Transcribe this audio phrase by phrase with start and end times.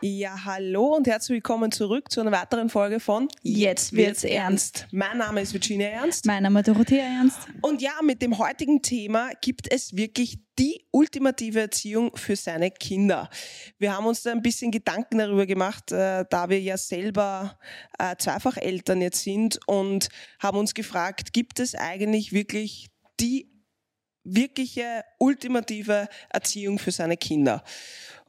[0.00, 4.86] Ja, hallo und herzlich willkommen zurück zu einer weiteren Folge von Jetzt wird's ernst.
[4.92, 6.24] Mein Name ist Virginia Ernst.
[6.24, 7.40] Mein Name ist Dorothea Ernst.
[7.62, 13.28] Und ja, mit dem heutigen Thema gibt es wirklich die ultimative Erziehung für seine Kinder.
[13.78, 17.58] Wir haben uns da ein bisschen Gedanken darüber gemacht, äh, da wir ja selber
[17.98, 22.86] äh, Zweifacheltern jetzt sind und haben uns gefragt, gibt es eigentlich wirklich
[23.18, 23.50] die
[24.22, 27.64] wirkliche ultimative Erziehung für seine Kinder?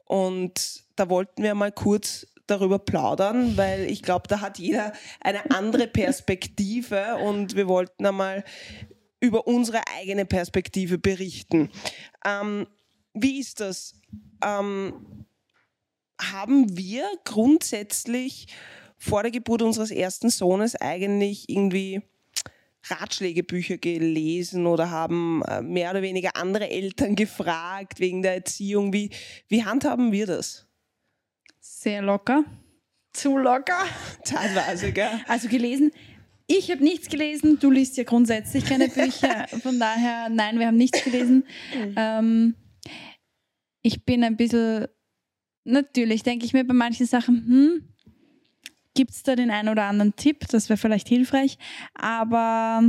[0.10, 4.92] Und da wollten wir mal kurz darüber plaudern, weil ich glaube, da hat jeder
[5.22, 8.44] eine andere Perspektive und wir wollten einmal
[9.20, 11.70] über unsere eigene Perspektive berichten.
[12.26, 12.66] Ähm,
[13.14, 13.94] wie ist das?
[14.44, 15.26] Ähm,
[16.20, 18.48] haben wir grundsätzlich
[18.98, 22.02] vor der Geburt unseres ersten Sohnes eigentlich irgendwie
[22.92, 28.94] Ratschlägebücher gelesen oder haben äh, mehr oder weniger andere Eltern gefragt wegen der Erziehung.
[28.94, 29.10] Wie,
[29.48, 30.68] wie handhaben wir das?
[31.60, 32.44] Sehr locker.
[33.14, 33.86] Zu locker.
[34.24, 35.22] Teilweise, gell?
[35.28, 35.92] Also gelesen.
[36.48, 37.60] Ich habe nichts gelesen.
[37.60, 39.48] Du liest ja grundsätzlich keine Bücher.
[39.62, 41.46] Von daher, nein, wir haben nichts gelesen.
[41.96, 42.56] Ähm,
[43.82, 44.88] ich bin ein bisschen,
[45.64, 47.94] natürlich denke ich mir bei manchen Sachen, hm,
[49.00, 50.46] gibt es da den einen oder anderen Tipp?
[50.50, 51.58] Das wäre vielleicht hilfreich.
[51.94, 52.84] Aber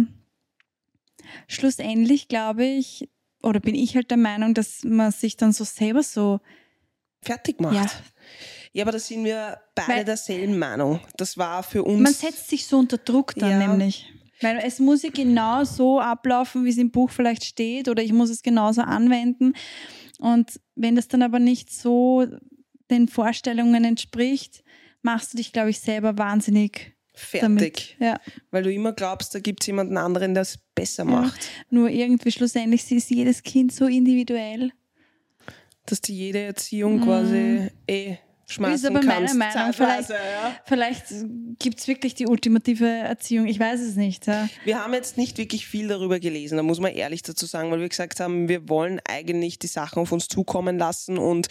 [1.46, 3.08] schlussendlich glaube ich,
[3.44, 6.40] oder bin ich halt der Meinung, dass man sich dann so selber so
[7.22, 7.74] fertig macht.
[7.74, 7.86] Ja.
[8.72, 11.00] Ja, aber da sind wir beide Weil- derselben Meinung.
[11.16, 12.00] Das war für uns.
[12.00, 13.68] Man setzt sich so unter Druck dann Ja.
[13.68, 14.06] nämlich.
[14.40, 18.12] Weil es muss ja genau so ablaufen, wie es im Buch vielleicht steht, oder ich
[18.12, 19.52] muss es genauso anwenden.
[20.18, 22.26] Und wenn das dann aber nicht so
[22.90, 24.62] den Vorstellungen entspricht,
[25.02, 27.40] machst du dich, glaube ich, selber wahnsinnig fertig.
[27.40, 27.96] damit.
[27.98, 28.20] Ja.
[28.50, 31.48] Weil du immer glaubst, da gibt es jemanden anderen, der es besser macht.
[31.70, 34.72] Nur irgendwie schlussendlich ist jedes Kind so individuell.
[35.86, 38.18] Dass du jede Erziehung quasi eh
[38.50, 39.36] schmeißen Ist aber meine kannst.
[39.36, 40.56] Meinung, zeitweise, ja.
[40.64, 41.04] Vielleicht
[41.58, 43.46] gibt es wirklich die ultimative Erziehung.
[43.46, 44.26] Ich weiß es nicht.
[44.26, 44.48] Ja.
[44.64, 47.80] Wir haben jetzt nicht wirklich viel darüber gelesen, da muss man ehrlich dazu sagen, weil
[47.80, 51.48] wir gesagt haben, wir wollen eigentlich die Sachen auf uns zukommen lassen und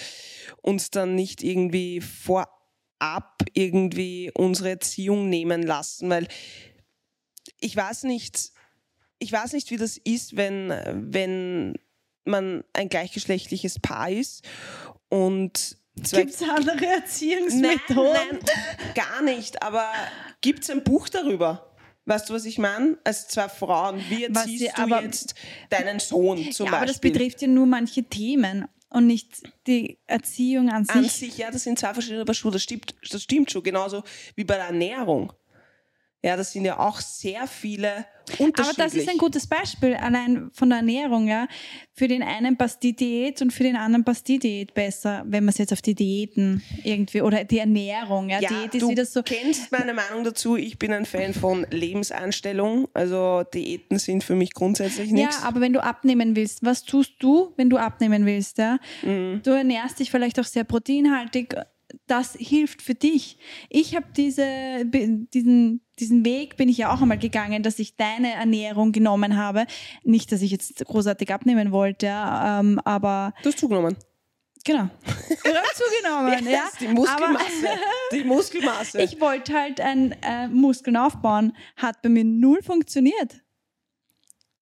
[0.61, 2.01] uns dann nicht irgendwie
[2.99, 6.27] vorab irgendwie unsere Erziehung nehmen lassen, weil
[7.59, 8.51] ich weiß nicht,
[9.19, 10.69] ich weiß nicht, wie das ist, wenn,
[11.11, 11.75] wenn
[12.25, 14.43] man ein gleichgeschlechtliches Paar ist
[15.09, 15.77] und
[16.11, 18.13] Gibt es andere Nein, Erziehungsmethoden?
[18.13, 18.39] nein,
[18.95, 19.61] gar nicht.
[19.61, 19.85] Aber
[20.39, 21.75] gibt es ein Buch darüber?
[22.05, 22.97] Weißt du, was ich meine?
[23.03, 25.35] Als zwei Frauen, wie erziehst sie- du jetzt
[25.69, 27.11] deinen Sohn zum ja, aber das Beispiel?
[27.11, 30.95] betrifft ja nur manche Themen und nicht die Erziehung an sich.
[30.95, 32.51] An sich, ja, das sind zwei verschiedene Paar Schuhe.
[32.51, 33.63] Das stimmt, das stimmt schon.
[33.63, 34.03] Genauso
[34.35, 35.33] wie bei der Ernährung.
[36.23, 38.77] Ja, das sind ja auch sehr viele aber unterschiedlich.
[38.77, 41.47] das ist ein gutes Beispiel, allein von der Ernährung, ja.
[41.93, 45.45] Für den einen passt die Diät und für den anderen passt die Diät besser, wenn
[45.45, 48.39] man es jetzt auf die Diäten irgendwie, oder die Ernährung, ja.
[48.39, 50.55] ja, Diät ist du wieder so, kennst meine Meinung dazu.
[50.57, 52.87] Ich bin ein Fan von Lebenseinstellung.
[52.93, 55.37] Also Diäten sind für mich grundsätzlich nichts.
[55.41, 58.57] Ja, aber wenn du abnehmen willst, was tust du, wenn du abnehmen willst?
[58.57, 58.77] Ja?
[59.03, 59.41] Mhm.
[59.43, 61.55] Du ernährst dich vielleicht auch sehr proteinhaltig.
[62.07, 63.37] Das hilft für dich.
[63.69, 68.33] Ich habe diese, diesen, diesen Weg bin ich ja auch einmal gegangen, dass ich deine
[68.33, 69.65] Ernährung genommen habe.
[70.03, 73.95] Nicht, dass ich jetzt großartig abnehmen wollte, ja, ähm, aber Du hast zugenommen.
[74.63, 74.89] genau.
[75.05, 76.51] Ich habe zugenommen, ja.
[76.63, 77.67] Yes, die Muskelmasse.
[78.11, 78.99] die Muskelmasse.
[79.03, 83.41] Ich wollte halt ein, äh, Muskeln aufbauen, hat bei mir null funktioniert.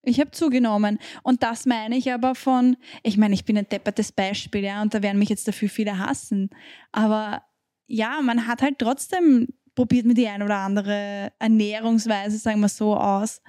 [0.08, 0.98] Ich habe zugenommen.
[1.22, 4.94] Und das meine ich aber von, ich meine, ich bin ein deppertes Beispiel, ja, und
[4.94, 6.50] da werden mich jetzt dafür viele hassen.
[6.92, 7.42] Aber
[7.86, 12.96] ja, man hat halt trotzdem probiert mir die ein oder andere Ernährungsweise, sagen wir so,
[12.96, 13.40] aus.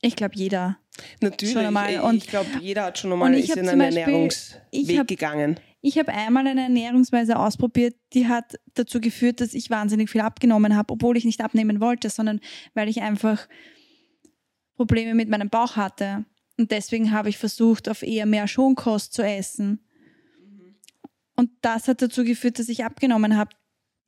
[0.00, 0.78] Ich glaube, jeder.
[1.20, 1.54] Natürlich.
[1.54, 1.92] Schon einmal.
[1.92, 5.06] ich- Und- ich glaube, jeder hat schon einmal ist in einen Beispiel- Ernährungsweg ich hab-
[5.06, 5.60] gegangen.
[5.80, 10.76] Ich habe einmal eine Ernährungsweise ausprobiert, die hat dazu geführt, dass ich wahnsinnig viel abgenommen
[10.76, 12.40] habe, obwohl ich nicht abnehmen wollte, sondern
[12.74, 13.48] weil ich einfach
[14.86, 16.24] Probleme mit meinem Bauch hatte.
[16.58, 19.80] Und deswegen habe ich versucht, auf eher mehr Schonkost zu essen.
[21.36, 23.50] Und das hat dazu geführt, dass ich abgenommen habe.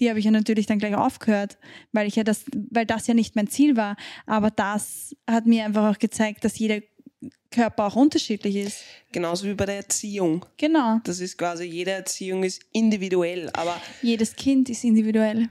[0.00, 1.56] Die habe ich ja natürlich dann gleich aufgehört,
[1.92, 3.96] weil ich ja das, weil das ja nicht mein Ziel war.
[4.26, 6.80] Aber das hat mir einfach auch gezeigt, dass jeder
[7.50, 8.82] Körper auch unterschiedlich ist.
[9.12, 10.44] Genauso wie bei der Erziehung.
[10.56, 11.00] Genau.
[11.04, 13.48] Das ist quasi, jede Erziehung ist individuell.
[13.52, 15.48] Aber Jedes Kind ist individuell.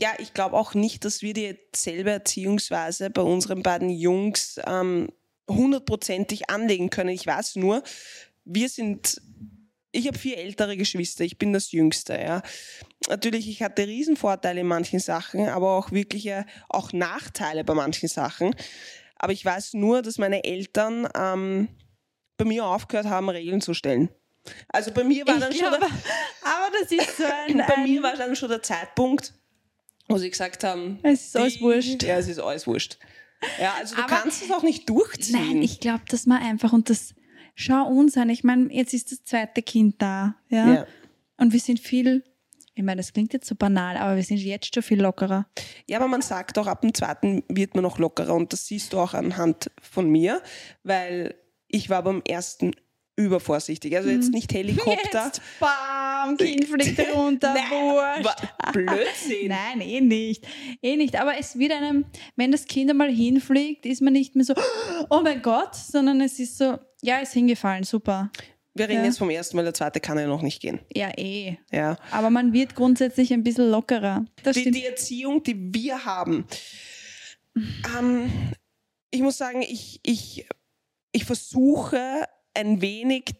[0.00, 5.08] Ja, ich glaube auch nicht, dass wir dieselbe Erziehungsweise bei unseren beiden Jungs ähm,
[5.46, 7.10] hundertprozentig anlegen können.
[7.10, 7.82] Ich weiß nur,
[8.46, 9.20] wir sind,
[9.92, 12.42] ich habe vier ältere Geschwister, ich bin das Jüngste, ja.
[13.10, 18.54] Natürlich, ich hatte Riesenvorteile in manchen Sachen, aber auch wirkliche, auch Nachteile bei manchen Sachen.
[19.16, 21.68] Aber ich weiß nur, dass meine Eltern ähm,
[22.38, 24.08] bei mir aufgehört haben, Regeln zu stellen.
[24.68, 27.58] Also bei mir war Ich dann schon glaube, der, aber das ist so ein.
[27.58, 29.34] bei ein mir war dann schon der Zeitpunkt,
[30.10, 32.02] wo sie gesagt haben, Es ist alles wurscht.
[32.02, 32.98] Ja, es ist alles wurscht.
[33.60, 35.38] Ja, also du Aber- kannst es auch nicht durchziehen.
[35.48, 37.14] Nein, ich glaube, dass man einfach und das
[37.54, 38.28] schau uns an.
[38.28, 40.74] Ich meine, jetzt ist das zweite Kind da, ja?
[40.74, 40.86] ja.
[41.38, 42.22] Und wir sind viel.
[42.74, 45.46] Ich meine, das klingt jetzt so banal, aber wir sind jetzt schon viel lockerer.
[45.88, 48.92] ja, aber man sagt auch, ab dem zweiten wird man noch lockerer und das siehst
[48.92, 50.42] du auch anhand von mir,
[50.82, 51.34] weil
[51.68, 52.72] ich war beim ersten
[53.16, 53.94] übervorsichtig.
[53.96, 55.26] Also jetzt nicht Helikopter.
[55.26, 55.42] Jetzt,
[56.26, 58.42] bam, Kind fliegt runter, Nein, wurscht.
[58.72, 59.48] Blödsinn.
[59.48, 60.46] Nein, eh nicht.
[60.82, 61.16] Eh nicht.
[61.20, 62.04] Aber es wird einem,
[62.36, 64.54] wenn das Kind einmal hinfliegt, ist man nicht mehr so,
[65.10, 68.30] oh mein Gott, sondern es ist so, ja, ist hingefallen, super.
[68.74, 69.06] Wir reden Ja.
[69.06, 70.78] jetzt vom ersten, weil der zweite kann ja noch nicht gehen.
[70.94, 71.56] Ja, eh.
[71.72, 71.96] Ja.
[72.12, 74.24] Aber man wird grundsätzlich ein bisschen lockerer.
[74.44, 76.46] Das die, die Erziehung, die wir haben.
[77.98, 78.30] Ähm,
[79.10, 80.46] ich muss sagen, ich, ich,
[81.10, 82.24] ich versuche
[82.54, 83.34] ein wenig,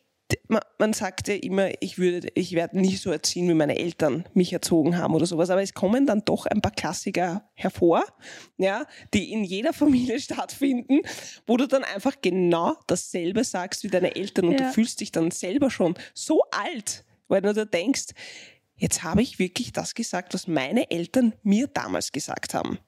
[0.78, 4.52] man, sagt ja immer, ich, würde, ich werde nicht so erziehen, wie meine Eltern mich
[4.52, 8.04] erzogen haben oder sowas, aber es kommen dann doch ein paar Klassiker hervor,
[8.56, 11.00] ja, die in jeder Familie stattfinden,
[11.46, 14.68] wo du dann einfach genau dasselbe sagst wie deine Eltern und Ja.
[14.68, 18.06] du fühlst dich dann selber schon so alt, weil du da denkst,
[18.76, 22.78] jetzt habe ich wirklich das gesagt, was meine Eltern mir damals gesagt haben.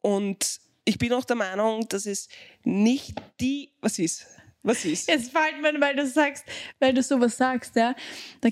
[0.00, 2.28] Und ich bin auch der Meinung, dass es
[2.62, 4.26] nicht die, was ist,
[4.64, 5.08] was ist?
[5.08, 6.44] Jetzt fällt mir, weil du sagst,
[6.80, 7.94] weil du sowas sagst, ja.
[8.40, 8.48] Da,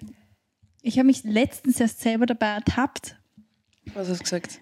[0.82, 3.16] ich habe mich letztens erst selber dabei ertappt.
[3.94, 4.60] Was hast du gesagt?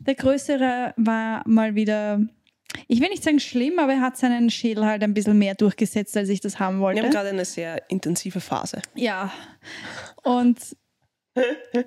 [0.00, 2.20] Der Größere war mal wieder,
[2.88, 6.16] ich will nicht sagen schlimm, aber er hat seinen Schädel halt ein bisschen mehr durchgesetzt,
[6.16, 7.10] als ich das haben Wir haben wollte.
[7.10, 8.80] gerade eine sehr intensive Phase.
[8.94, 9.32] Ja.
[10.22, 10.58] Und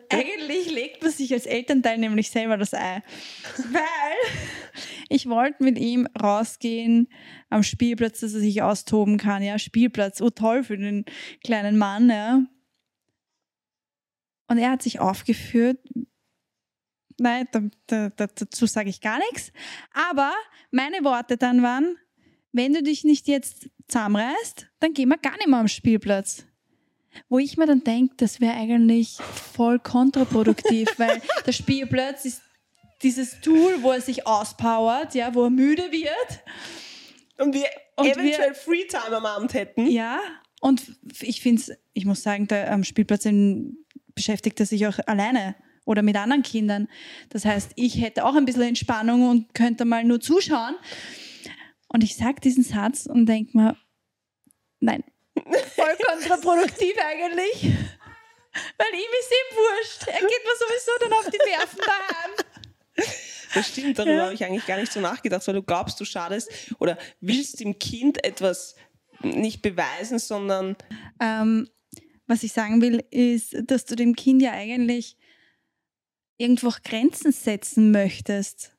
[0.09, 3.03] eigentlich legt man sich als Elternteil nämlich selber das Ei.
[3.71, 4.17] Weil
[5.09, 7.09] ich wollte mit ihm rausgehen
[7.49, 9.43] am Spielplatz, dass er sich austoben kann.
[9.43, 11.05] Ja, Spielplatz, oh toll für den
[11.43, 12.41] kleinen Mann, ja.
[14.47, 15.79] Und er hat sich aufgeführt.
[17.19, 19.51] Nein, da, da, da, dazu sage ich gar nichts.
[19.93, 20.33] Aber
[20.71, 21.97] meine Worte dann waren,
[22.51, 26.45] wenn du dich nicht jetzt zusammenreißt, dann gehen wir gar nicht mehr am Spielplatz.
[27.29, 32.41] Wo ich mir dann denke, das wäre eigentlich voll kontraproduktiv, weil der Spielplatz ist
[33.01, 36.43] dieses Tool, wo er sich auspowert, ja, wo er müde wird.
[37.37, 37.65] Und wir
[37.97, 39.87] Und eventuell Freetime am Abend hätten.
[39.87, 40.19] Ja,
[40.61, 43.27] und ich finde es, ich muss sagen, der am Spielplatz
[44.15, 45.55] beschäftigt er sich auch alleine
[45.85, 46.87] oder mit anderen Kindern.
[47.29, 50.75] Das heißt, ich hätte auch ein bisschen Entspannung und könnte mal nur zuschauen.
[51.87, 53.77] Und ich sage diesen Satz und denke mir,
[54.79, 55.03] nein,
[55.75, 57.63] voll kontraproduktiv eigentlich.
[58.77, 60.07] Weil ihm ist ihm wurscht.
[60.07, 63.05] Er geht mir sowieso dann auf die Nerven daheim.
[63.55, 64.23] Das stimmt, darüber Ja.
[64.25, 67.77] habe ich eigentlich gar nicht so nachgedacht, weil du glaubst, du schadest oder willst dem
[67.79, 68.75] Kind etwas
[69.21, 70.75] nicht beweisen, sondern
[71.19, 71.69] Ähm,
[72.27, 75.17] was ich sagen will, ist, dass du dem Kind ja eigentlich
[76.37, 78.75] irgendwo auch Grenzen setzen möchtest.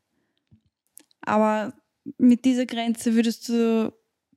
[1.20, 1.72] Aber
[2.18, 3.92] mit dieser Grenze würdest du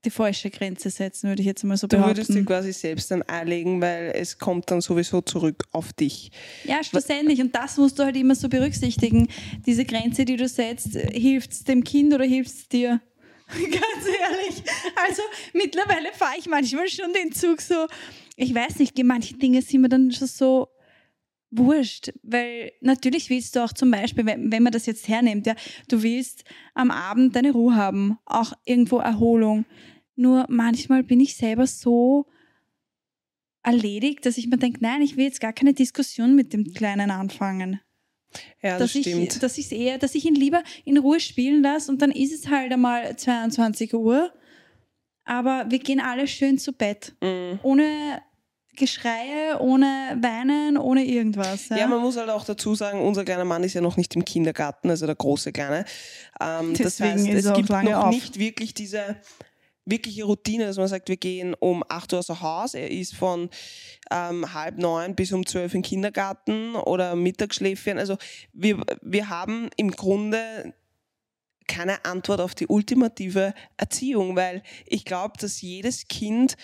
[0.07, 2.45] die falsche Grenze setzen, würde ich jetzt mal so du würdest behaupten.
[2.45, 6.31] quasi selbst ein Ei legen, weil es kommt dann sowieso zurück auf dich.
[6.63, 7.41] Ja, schlussendlich.
[7.41, 9.27] Und das musst du halt immer so berücksichtigen.
[9.65, 13.01] Diese Grenze, die du setzt, hilft es dem Kind oder hilft es dir?
[13.47, 14.63] Ganz ehrlich.
[14.95, 15.21] Also
[15.53, 17.87] mittlerweile fahre ich manchmal schon den Zug so,
[18.35, 20.69] ich weiß nicht, manche Dinge sind mir dann schon so
[21.51, 25.55] wurscht, weil natürlich willst du auch zum Beispiel, wenn, wenn man das jetzt hernimmt, ja,
[25.87, 26.43] du willst
[26.73, 29.65] am Abend deine Ruhe haben, auch irgendwo Erholung.
[30.17, 32.25] Nur manchmal bin ich selber so
[33.63, 37.11] erledigt, dass ich mir denke, nein, ich will jetzt gar keine Diskussion mit dem Kleinen
[37.11, 37.79] anfangen.
[38.61, 39.33] Ja, das dass stimmt.
[39.33, 42.33] ich, dass ich eher, dass ich ihn lieber in Ruhe spielen lasse und dann ist
[42.33, 44.33] es halt einmal 22 Uhr.
[45.23, 47.15] Aber wir gehen alle schön zu Bett.
[47.21, 47.59] Mhm.
[47.63, 48.21] Ohne
[48.75, 49.85] Geschreie, ohne
[50.21, 51.69] Weinen, ohne irgendwas.
[51.69, 54.15] Ja, Ja, man muss halt auch dazu sagen, unser kleiner Mann ist ja noch nicht
[54.15, 55.83] im Kindergarten, also der große Kleine.
[56.39, 58.13] Ähm, das Deswegen heißt, ist es auch gibt lange noch auf.
[58.13, 59.17] nicht wirklich diese
[59.89, 63.49] wirkliche Routine, dass man sagt, wir gehen um 8 Uhr außer Haus, er ist von
[64.11, 67.97] ähm, halb neun bis um zwölf im Kindergarten oder Mittagsschläfchen.
[67.97, 68.17] Also
[68.53, 70.73] wir, wir haben im Grunde
[71.67, 76.55] keine Antwort auf die ultimative Erziehung, weil ich glaube, dass jedes Kind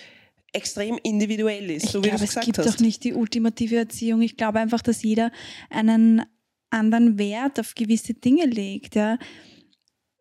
[0.54, 2.68] extrem individuell ist, ich so wie du glaube, es es gesagt gibt hast.
[2.68, 4.22] doch nicht die ultimative Erziehung.
[4.22, 5.32] Ich glaube einfach, dass jeder
[5.70, 6.24] einen
[6.70, 8.96] anderen Wert auf gewisse Dinge legt.
[8.96, 9.18] Ja.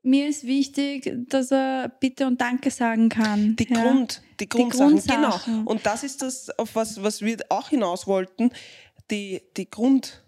[0.02, 3.54] Mir ist wichtig, dass er Bitte und Danke sagen kann.
[3.56, 3.82] Die, ja.
[3.82, 5.59] Grund, die Grundsachen, Grundsachen.
[5.59, 5.71] genau.
[5.71, 8.50] Und das ist das, auf was, was wir auch hinaus wollten,
[9.11, 10.23] die, die, Grund,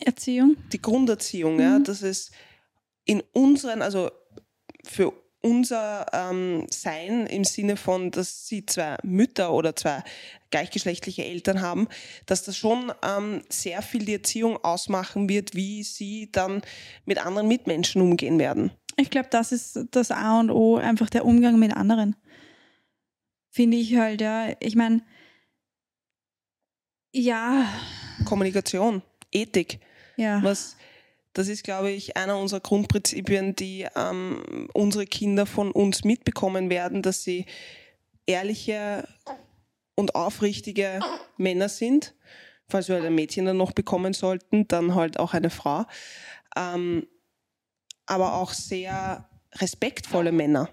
[0.00, 0.56] Erziehung.
[0.72, 1.84] die Grunderziehung, ja, Mhm.
[1.84, 2.30] dass es
[3.04, 4.10] in unseren, also
[4.84, 10.02] für unser ähm, Sein im Sinne von, dass sie zwei Mütter oder zwei
[10.50, 11.88] gleichgeschlechtliche Eltern haben,
[12.26, 16.62] dass das schon ähm, sehr viel die Erziehung ausmachen wird, wie sie dann
[17.06, 18.70] mit anderen Mitmenschen umgehen werden.
[18.96, 22.16] Ich glaube, das ist das A und O, einfach der Umgang mit anderen.
[23.50, 24.54] Finde ich halt, ja.
[24.60, 25.02] Ich meine,
[27.12, 27.66] ja.
[28.24, 29.80] Kommunikation, Ethik.
[30.16, 30.42] Ja.
[30.42, 30.76] Was,
[31.32, 37.02] das ist, glaube ich, einer unserer Grundprinzipien, die ähm, unsere Kinder von uns mitbekommen werden,
[37.02, 37.46] dass sie
[38.26, 39.06] ehrliche
[39.94, 41.00] und aufrichtige
[41.36, 42.14] Männer sind.
[42.68, 45.84] Falls wir halt ein Mädchen dann noch bekommen sollten, dann halt auch eine Frau.
[46.56, 47.06] Ähm,
[48.06, 50.68] aber auch sehr respektvolle Männer,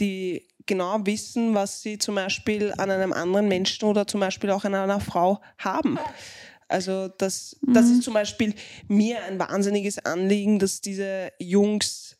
[0.00, 4.64] die genau wissen, was sie zum Beispiel an einem anderen Menschen oder zum Beispiel auch
[4.64, 5.98] an einer Frau haben.
[6.68, 8.54] Also das, das ist zum Beispiel
[8.88, 12.16] mir ein wahnsinniges Anliegen, dass diese Jungs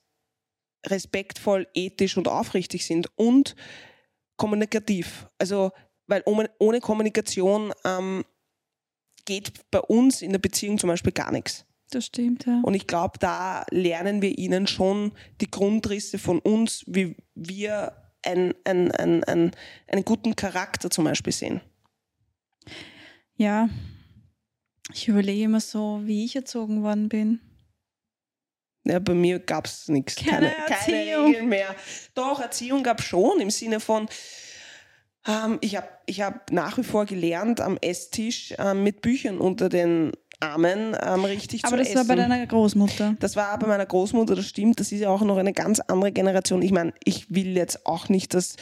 [0.87, 3.57] respektvoll, ethisch und aufrichtig sind und
[4.37, 5.29] kommunikativ.
[5.39, 5.73] Also
[6.07, 8.25] weil ohne, ohne Kommunikation ähm,
[9.25, 11.66] geht bei uns in der Beziehung zum Beispiel gar nichts.
[11.91, 12.61] Das stimmt, ja.
[12.63, 18.55] Und ich glaube, da lernen wir ihnen schon die Grundrisse von uns, wie wir ein,
[18.65, 19.51] ein, ein, ein,
[19.87, 21.61] einen guten Charakter zum Beispiel sehen.
[23.37, 23.69] Ja,
[24.93, 27.41] ich überlege immer so, wie ich erzogen worden bin.
[28.85, 30.17] Ja, bei mir gab es nichts.
[30.17, 31.27] Keine keine Erziehung.
[31.27, 31.75] Regeln mehr.
[32.15, 34.09] Doch, Erziehung gab es schon im Sinne von,
[35.27, 39.69] ähm, ich habe ich hab nach wie vor gelernt, am Esstisch ähm, mit Büchern unter
[39.69, 41.97] den Armen ähm, richtig Aber zu das essen.
[41.99, 43.17] war bei deiner Großmutter.
[43.21, 44.81] Das war bei meiner Großmutter, das stimmt.
[44.81, 46.63] Das ist ja auch noch eine ganz andere Generation.
[46.63, 48.57] Ich meine, ich will jetzt auch nicht, dass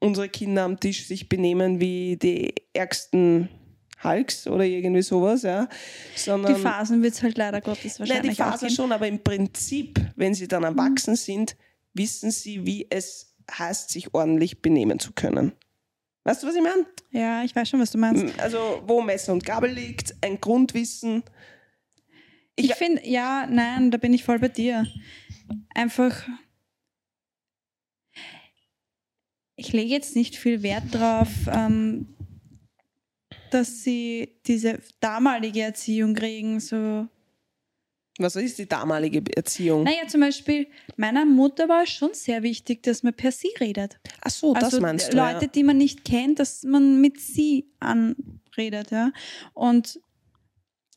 [0.00, 3.48] unsere Kinder am Tisch sich benehmen wie die ärgsten
[4.02, 5.68] Hulks oder irgendwie sowas, ja.
[6.16, 8.76] Sondern, Die Phasen wird es halt leider Gottes Nein, wahrscheinlich die auch Phase geben.
[8.76, 11.56] schon, aber im Prinzip, wenn sie dann erwachsen sind,
[11.92, 15.52] wissen sie, wie es heißt, sich ordentlich benehmen zu können.
[16.24, 16.86] Weißt du, was ich meine?
[17.12, 18.38] Ja, ich weiß schon, was du meinst.
[18.38, 21.22] Also, wo Messer und Gabel liegt, ein Grundwissen.
[22.56, 24.86] Ich Ich- finde, ja, nein, da bin ich voll bei dir.
[25.74, 26.26] Einfach,
[29.56, 32.14] ich lege jetzt nicht viel Wert drauf, ähm,
[33.50, 36.60] dass sie diese damalige Erziehung kriegen.
[36.60, 37.08] So.
[38.20, 39.84] Was ist die damalige Erziehung?
[39.84, 43.98] Naja, zum Beispiel, meiner Mutter war es schon sehr wichtig, dass man per sie redet.
[44.20, 45.16] Ach so, das also meinst du.
[45.16, 45.50] Leute, ja.
[45.50, 49.10] die man nicht kennt, dass man mit sie anredet, ja.
[49.54, 50.00] Und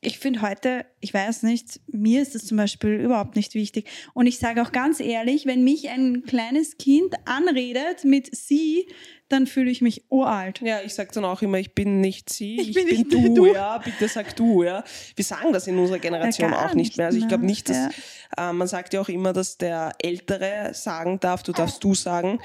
[0.05, 3.89] ich finde heute, ich weiß nicht, mir ist das zum Beispiel überhaupt nicht wichtig.
[4.13, 8.87] Und ich sage auch ganz ehrlich, wenn mich ein kleines Kind anredet mit sie,
[9.33, 10.61] dann fühle ich mich uralt.
[10.61, 13.33] Ja, ich sag dann auch immer, ich bin nicht sie, ich, bin bin, nicht du,
[13.33, 13.45] du.
[13.47, 14.83] ja, bitte sag du, ja.
[15.15, 17.07] Wir sagen das in unserer Generation Ja, auch nicht mehr.
[17.07, 17.89] Also ich glaube nicht, dass,
[18.37, 22.39] äh, man sagt ja auch immer, dass der Ältere sagen darf, du darfst du sagen.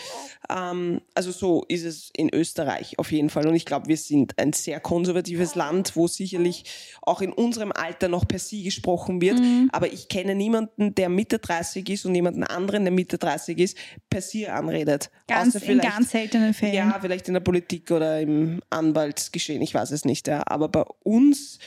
[0.49, 3.47] Ähm, also so ist es in Österreich auf jeden Fall.
[3.47, 6.64] Und ich glaube, wir sind ein sehr konservatives Land, wo sicherlich
[7.02, 9.38] auch in unserem Alter noch per sie gesprochen wird.
[9.38, 9.68] Mhm.
[9.73, 13.76] Aber ich kenne niemanden, der Mitte 30 ist und jemanden anderen, der Mitte 30 ist,
[14.09, 15.11] per sie anredet.
[15.26, 16.75] Ganz, in ganz seltenen Fällen.
[16.78, 20.28] Ja, vielleicht in der Politik oder im Anwaltsgeschehen, ich weiß es nicht.
[20.28, 20.42] Ja.
[20.47, 21.58] Aber bei uns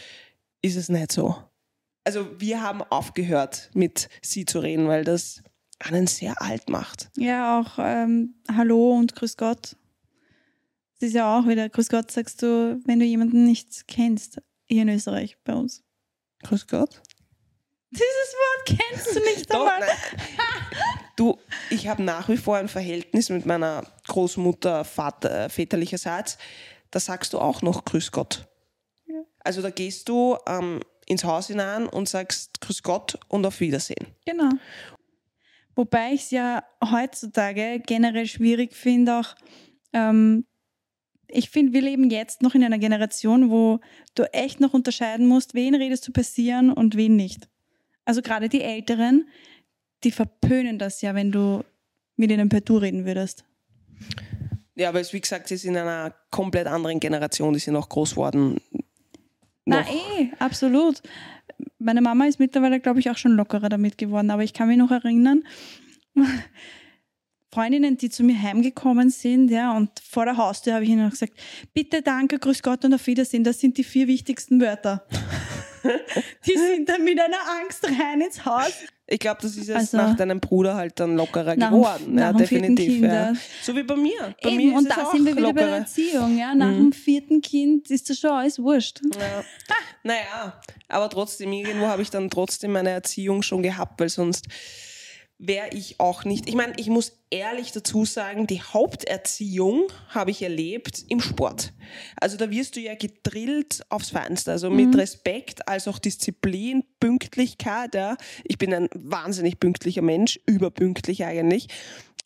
[0.62, 1.36] ist es nicht so.
[2.04, 5.44] Also wir haben aufgehört, mit sie zu reden, weil das
[5.80, 7.10] einen sehr alt macht.
[7.18, 9.76] Ja, auch ähm, Hallo und Grüß Gott.
[11.00, 14.84] Das ist ja auch wieder, Grüß Gott sagst du, wenn du jemanden nicht kennst, hier
[14.84, 15.84] in Österreich bei uns.
[16.44, 17.02] Grüß Gott.
[17.92, 19.80] Dieses Wort kennst du nicht Doch, einmal.
[19.80, 20.22] nein.
[21.18, 21.38] Du,
[21.70, 26.38] ich habe nach wie vor ein Verhältnis mit meiner Großmutter Vater, väterlicherseits.
[26.92, 28.46] Da sagst du auch noch Grüß Gott.
[29.40, 34.08] Also da gehst du ähm, ins Haus hinein und sagst Grüß Gott und auf Wiedersehen.
[34.26, 34.50] Genau.
[35.76, 39.36] Wobei ich es ja heutzutage generell schwierig finde, auch
[39.94, 40.46] ähm,
[41.28, 43.80] ich finde, wir leben jetzt noch in einer Generation, wo
[44.16, 47.48] du echt noch unterscheiden musst, wen redest du passieren und wen nicht.
[48.04, 49.30] Also gerade die Älteren,
[50.04, 51.64] die verpönen das ja, wenn du
[52.18, 53.46] mit ihnen per Du reden würdest.
[54.76, 57.90] Ja, aber es, wie gesagt, sie sind in einer komplett anderen Generation, die sind auch
[57.90, 58.60] groß geworden.
[59.66, 59.90] Na Noch.
[59.90, 61.02] eh, absolut.
[61.78, 64.78] Meine Mama ist mittlerweile, glaube ich, auch schon lockerer damit geworden, aber ich kann mich
[64.78, 65.44] noch erinnern,
[67.54, 71.12] Freundinnen, die zu mir heimgekommen sind, ja, und vor der Haustür habe ich ihnen noch
[71.12, 71.34] gesagt,
[71.74, 75.06] bitte, danke, grüß Gott und auf Wiedersehen, das sind die vier wichtigsten Wörter.
[76.46, 78.74] die sind dann mit einer Angst rein ins Haus.
[79.08, 82.16] Ich glaube, das ist jetzt Also- nach deinem Bruder halt dann lockerer Nach geworden.
[82.16, 82.88] nach ja, definitiv.
[83.02, 83.34] Kind, ja.
[83.62, 84.34] So wie bei mir.
[84.42, 85.76] Bei Eben, mir und da sind wir wieder bei der.
[85.80, 86.56] Erziehung, ja.
[86.56, 89.02] Nach dem vierten Kind ist das schon alles wurscht.
[89.20, 89.44] Ja.
[90.04, 94.48] Naja, aber trotzdem, irgendwo habe ich dann trotzdem meine Erziehung schon gehabt, weil sonst
[95.42, 96.48] wäre ich auch nicht.
[96.48, 101.74] Ich meine, ich muss ehrlich dazu sagen, die Haupterziehung habe ich erlebt im Sport.
[102.16, 107.96] Also da wirst du ja gedrillt aufs Feinste, also mit Respekt als auch Disziplin, Pünktlichkeit.
[107.96, 108.18] Ja.
[108.44, 111.68] Ich bin ein wahnsinnig pünktlicher Mensch, überpünktlich eigentlich.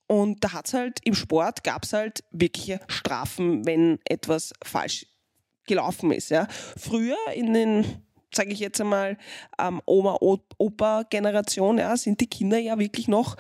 [0.08, 5.08] Und da hat's halt im Sport gab's halt wirkliche Strafen, wenn etwas falsch
[5.66, 6.30] gelaufen ist.
[6.30, 6.48] Ja.
[6.78, 8.05] Früher in den
[8.36, 9.18] sage ich jetzt einmal,
[9.60, 13.36] ähm, Oma-Opa-Generation, ja, sind die Kinder ja wirklich noch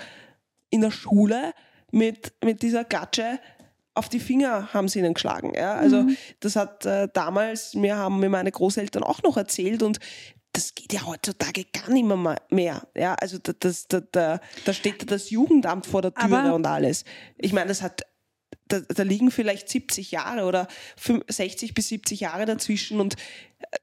[0.69, 1.53] in der Schule
[1.91, 3.39] mit, mit dieser Gatsche
[3.95, 5.53] auf die Finger haben sie ihnen geschlagen.
[5.55, 5.75] Ja?
[5.75, 6.17] Also mhm.
[6.41, 9.99] das hat äh, damals, mir haben mir meine Großeltern auch noch erzählt und
[10.51, 12.37] das geht ja heutzutage gar nicht mehr.
[12.49, 13.15] mehr ja?
[13.15, 17.05] Also da, das, da, da, da steht das Jugendamt vor der Türe Aber und alles.
[17.37, 18.01] Ich meine, das hat
[18.67, 20.67] da, da, liegen vielleicht 70 Jahre oder
[21.27, 23.15] 60 bis 70 Jahre dazwischen und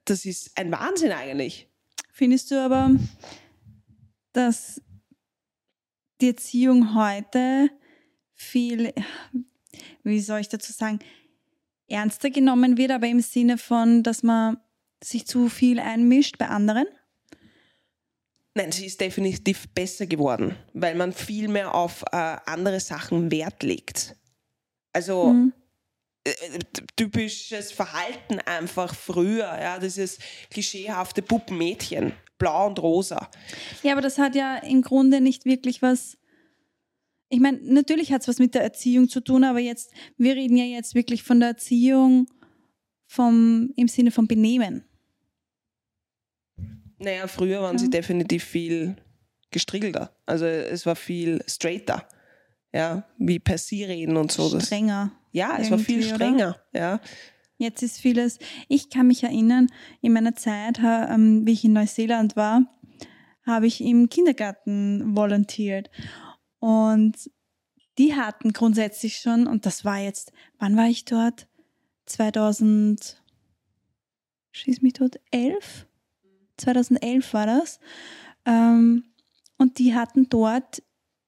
[0.05, 1.69] das ist ein Wahnsinn eigentlich.
[2.11, 2.91] Findest du aber,
[4.33, 4.81] dass
[6.21, 7.69] die Erziehung heute
[8.33, 8.93] viel,
[10.03, 10.99] wie soll ich dazu sagen,
[11.87, 14.57] ernster genommen wird, aber im Sinne von, dass man
[15.03, 16.85] sich zu viel einmischt bei anderen?
[18.55, 23.63] Nein, sie ist definitiv besser geworden, weil man viel mehr auf äh, andere Sachen Wert
[23.63, 24.15] legt.
[24.93, 25.53] Also mhm.
[26.95, 33.29] Typisches Verhalten einfach früher, ja, dieses klischeehafte Puppenmädchen, blau und rosa.
[33.83, 36.17] Ja, aber das hat ja im Grunde nicht wirklich was.
[37.29, 40.55] Ich meine, natürlich hat es was mit der Erziehung zu tun, aber jetzt, wir reden
[40.55, 42.27] ja jetzt wirklich von der Erziehung
[43.07, 44.85] vom, im Sinne von Benehmen.
[46.99, 47.83] Naja, früher waren ja.
[47.83, 48.95] sie definitiv viel
[49.51, 50.15] gestriegelter.
[50.25, 52.07] Also es war viel straighter
[52.73, 54.59] ja, wie per sie reden und so.
[54.59, 55.11] Strenger.
[55.33, 56.79] Ja, es war viel strenger, oder?
[56.79, 57.01] ja.
[57.57, 59.67] Jetzt ist vieles, ich kann mich erinnern,
[60.01, 62.63] in meiner Zeit, ähm, wie ich in Neuseeland war,
[63.45, 65.89] habe ich im Kindergarten volontiert.
[66.59, 67.29] Und
[67.97, 71.47] die hatten grundsätzlich schon, und das war jetzt, wann war ich dort?
[72.05, 73.21] 2000,
[74.51, 75.87] schieß mich dort, 11?
[76.57, 77.79] 2011 war das.
[78.45, 79.05] Ähm,
[79.57, 80.83] und die hatten dort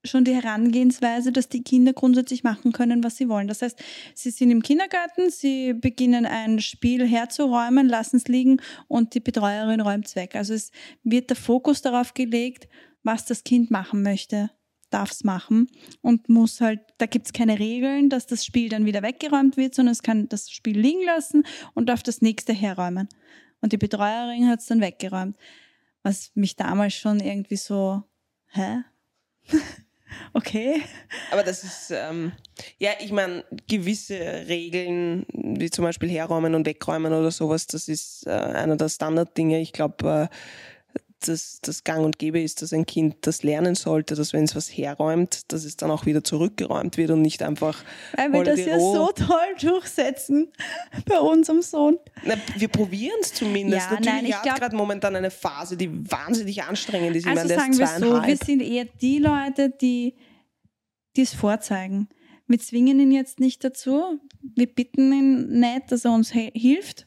[0.06, 3.48] schon die Herangehensweise, dass die Kinder grundsätzlich machen können, was sie wollen.
[3.48, 3.78] Das heißt,
[4.14, 9.80] sie sind im Kindergarten, sie beginnen ein Spiel herzuräumen, lassen es liegen und die Betreuerin
[9.80, 10.34] räumt es weg.
[10.34, 10.70] Also es
[11.02, 12.68] wird der Fokus darauf gelegt,
[13.02, 14.50] was das Kind machen möchte,
[14.90, 15.68] darf es machen
[16.00, 19.74] und muss halt, da gibt es keine Regeln, dass das Spiel dann wieder weggeräumt wird,
[19.74, 23.08] sondern es kann das Spiel liegen lassen und darf das nächste herräumen.
[23.60, 25.36] Und die Betreuerin hat es dann weggeräumt.
[26.02, 28.04] Was mich damals schon irgendwie so,
[28.48, 28.82] hä?
[30.32, 30.82] Okay.
[31.32, 32.32] Aber das ist, ähm,
[32.78, 38.26] ja, ich meine, gewisse Regeln, wie zum Beispiel herräumen und wegräumen oder sowas, das ist
[38.26, 39.60] äh, einer der Standarddinge.
[39.60, 40.36] Ich glaube, äh,
[41.28, 44.56] dass das Gang und Gäbe ist, dass ein Kind das lernen sollte, dass wenn es
[44.56, 47.82] was herräumt, dass es dann auch wieder zurückgeräumt wird und nicht einfach.
[48.16, 50.52] Weil wir das ja so toll durchsetzen
[51.06, 51.98] bei unserem Sohn.
[52.24, 53.86] Na, wir probieren es zumindest.
[53.90, 57.26] Ja, Natürlich nein, hat gerade momentan eine Phase, die wahnsinnig anstrengend ist.
[57.26, 60.14] Ich also meine, sagen wir so, wir sind eher die Leute, die
[61.16, 62.08] die es vorzeigen.
[62.46, 64.20] Wir zwingen ihn jetzt nicht dazu.
[64.54, 67.05] Wir bitten ihn nicht, dass er uns hilft.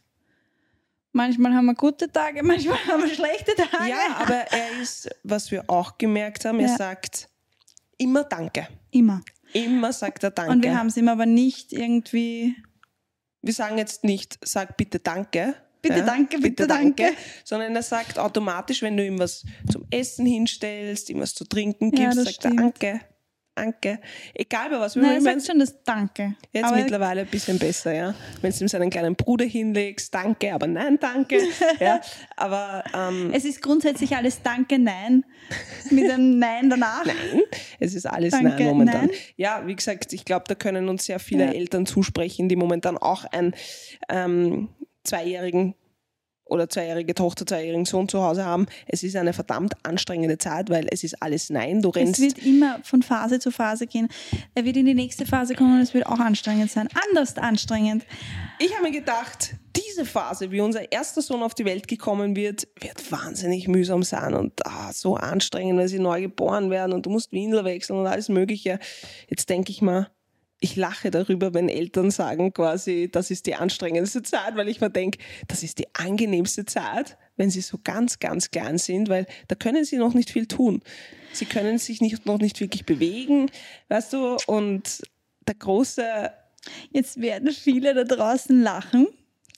[1.11, 3.89] Manchmal haben wir gute Tage, manchmal haben wir schlechte Tage.
[3.89, 6.77] Ja, aber er ist, was wir auch gemerkt haben, er ja.
[6.77, 7.29] sagt
[7.97, 8.67] immer Danke.
[8.91, 9.21] Immer.
[9.53, 10.51] Immer sagt er Danke.
[10.51, 12.55] Und wir haben es ihm aber nicht irgendwie.
[13.41, 15.55] Wir sagen jetzt nicht, sag bitte Danke.
[15.81, 17.03] Bitte ja, danke, bitte, bitte danke.
[17.03, 17.17] danke.
[17.45, 21.91] Sondern er sagt automatisch, wenn du ihm was zum Essen hinstellst, ihm was zu trinken
[21.91, 23.01] gibst, ja, sagt er Danke.
[23.59, 23.99] Danke.
[24.33, 24.95] Egal bei was.
[24.95, 26.35] Nein, er sagt schon das Danke.
[26.53, 28.15] Jetzt mittlerweile ein bisschen besser, ja.
[28.41, 31.41] Wenn du ihm seinen kleinen Bruder hinlegst, Danke, aber nein, Danke.
[31.79, 31.99] ja,
[32.37, 35.25] aber ähm, es ist grundsätzlich alles Danke, Nein
[35.91, 37.05] mit einem Nein danach.
[37.09, 37.41] Nein,
[37.79, 39.07] es ist alles danke, Nein momentan.
[39.07, 39.15] Nein.
[39.35, 41.51] Ja, wie gesagt, ich glaube, da können uns sehr viele ja.
[41.51, 43.53] Eltern zusprechen, die momentan auch einen
[44.09, 44.69] ähm,
[45.03, 45.75] zweijährigen
[46.49, 48.67] oder zweijährige Tochter, zweijährigen Sohn zu Hause haben.
[48.87, 51.81] Es ist eine verdammt anstrengende Zeit, weil es ist alles Nein.
[51.81, 52.19] Du rennst.
[52.19, 54.07] Es wird immer von Phase zu Phase gehen.
[54.55, 56.87] Er wird in die nächste Phase kommen und es wird auch anstrengend sein.
[57.09, 58.05] Anders anstrengend.
[58.59, 62.67] Ich habe mir gedacht, diese Phase, wie unser erster Sohn auf die Welt gekommen wird,
[62.79, 67.09] wird wahnsinnig mühsam sein und ah, so anstrengend, weil sie neu geboren werden und du
[67.09, 68.79] musst Windel wechseln und alles Mögliche.
[69.29, 70.09] Jetzt denke ich mal,
[70.59, 74.89] ich lache darüber, wenn Eltern sagen quasi, das ist die anstrengendste Zeit, weil ich mir
[74.89, 79.55] denke, das ist die angenehmste Zeit, wenn sie so ganz, ganz klein sind, weil da
[79.55, 80.81] können sie noch nicht viel tun.
[81.31, 83.49] Sie können sich nicht, noch nicht wirklich bewegen,
[83.87, 85.01] weißt du, und
[85.47, 86.31] der große...
[86.91, 89.07] Jetzt werden viele da draußen lachen,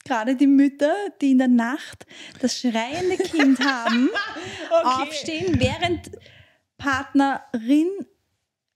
[0.06, 2.06] gerade die Mütter, die in der Nacht
[2.40, 4.10] das schreiende Kind haben,
[4.70, 5.04] okay.
[5.04, 6.12] aufstehen, während
[6.78, 7.90] Partnerin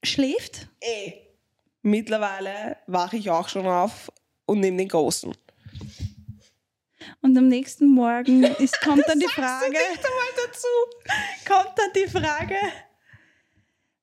[0.02, 0.68] schläft?
[0.80, 1.25] Ey,
[1.86, 4.12] mittlerweile wache ich auch schon auf
[4.44, 5.32] und nehme den Großen.
[7.22, 9.76] Und am nächsten Morgen ist, kommt dann die Frage,
[11.46, 12.56] kommt dann die Frage,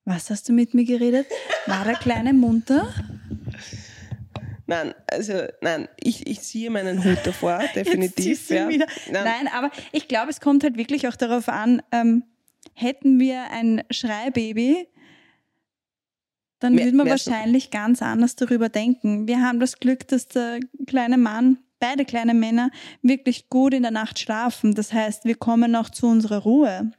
[0.04, 1.26] was hast du mit mir geredet?
[1.66, 2.92] War der Kleine munter?
[4.66, 8.48] Nein, also nein, ich, ich ziehe meinen Hut davor, definitiv.
[8.48, 8.68] Ja.
[8.68, 8.86] wieder.
[9.10, 12.24] Nein, Nein, aber ich glaube, es kommt halt wirklich auch darauf an, ähm,
[12.74, 14.88] hätten wir ein Schreibaby,
[16.64, 19.28] dann Mehr- würde man wahrscheinlich ganz anders darüber denken.
[19.28, 22.70] Wir haben das Glück, dass der kleine Mann, beide kleine Männer,
[23.02, 24.74] wirklich gut in der Nacht schlafen.
[24.74, 26.90] Das heißt, wir kommen auch zu unserer Ruhe.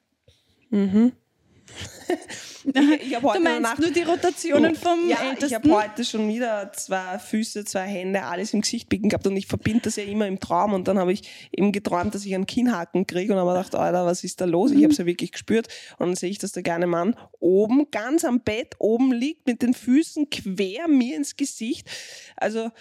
[2.64, 5.56] ich, ich habe heute Du meinst nur die Rotationen vom ja, ich Ältesten?
[5.56, 9.48] habe heute schon wieder zwei Füße, zwei Hände, alles im Gesicht biegen gehabt und ich
[9.48, 12.46] verbinde das ja immer im Traum und dann habe ich eben geträumt, dass ich einen
[12.46, 14.72] Kinnhaken kriege und habe gedacht, Alter, was ist da los?
[14.72, 17.90] Ich habe es ja wirklich gespürt und dann sehe ich, dass der kleine Mann oben,
[17.92, 21.90] ganz am Bett oben liegt mit den Füßen quer mir ins Gesicht.
[22.36, 22.72] Also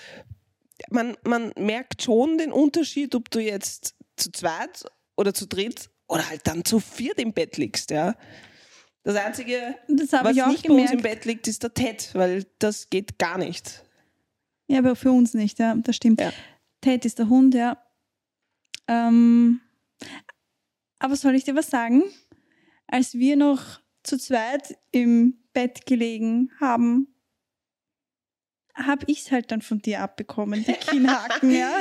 [0.90, 4.84] man, man merkt schon den Unterschied, ob du jetzt zu zweit
[5.16, 8.14] oder zu dritt oder halt dann zu viert im Bett liegst, ja.
[9.04, 11.02] Das Einzige, das was nicht bei uns im gemerkt.
[11.02, 13.84] Bett liegt, ist der Ted, weil das geht gar nicht.
[14.66, 16.20] Ja, aber für uns nicht, ja, das stimmt.
[16.20, 16.32] Ja.
[16.80, 17.76] Ted ist der Hund, ja.
[18.88, 19.60] Ähm,
[20.98, 22.02] aber soll ich dir was sagen?
[22.86, 27.08] Als wir noch zu zweit im Bett gelegen haben,
[28.74, 31.74] habe ich es halt dann von dir abbekommen, die Kinnhaken, ja.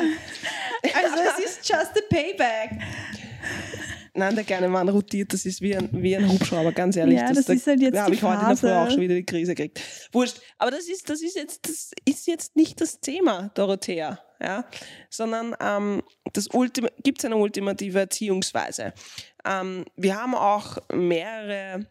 [0.94, 2.82] Also es ist just a payback.
[4.16, 7.18] Nein, der kleine Mann rotiert, das ist wie ein, wie ein Hubschrauber, ganz ehrlich.
[7.18, 8.80] Ja, das ist halt jetzt Da habe ich heute in der Früh Phase.
[8.80, 9.82] auch schon wieder die Krise gekriegt.
[10.12, 10.40] Wurscht.
[10.60, 14.20] Aber das ist, das ist, jetzt, das ist jetzt nicht das Thema, Dorothea.
[14.40, 14.66] Ja?
[15.10, 16.48] Sondern ähm, das
[17.04, 18.94] gibt es eine ultimative Erziehungsweise.
[19.46, 21.88] Ähm, wir haben auch mehrere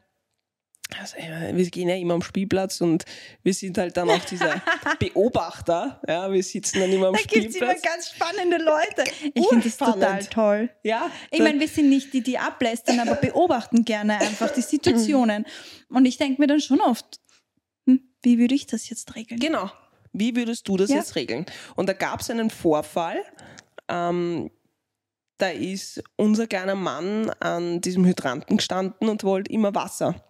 [1.01, 3.05] also, wir gehen ja immer am Spielplatz und
[3.43, 4.45] wir sind halt dann auch diese
[4.99, 6.01] Beobachter.
[6.09, 7.83] Ja, wir sitzen dann immer am Da gibt es immer Spielplatz.
[7.83, 9.05] ganz spannende Leute.
[9.35, 10.71] Ich finde das total toll.
[10.83, 14.61] Ja, Ich da- meine, wir sind nicht die, die ablästern, aber beobachten gerne einfach die
[14.63, 15.47] Situationen.
[15.89, 17.21] Und ich denke mir dann schon oft,
[17.87, 19.41] hm, wie würde ich das jetzt regeln?
[19.41, 19.71] Genau.
[20.13, 20.97] Wie würdest du das Ja.
[20.97, 21.47] jetzt regeln?
[21.77, 23.23] Und da gab es einen Vorfall.
[23.89, 24.51] Ähm,
[25.39, 30.23] da ist unser kleiner Mann an diesem Hydranten gestanden und wollte immer Wasser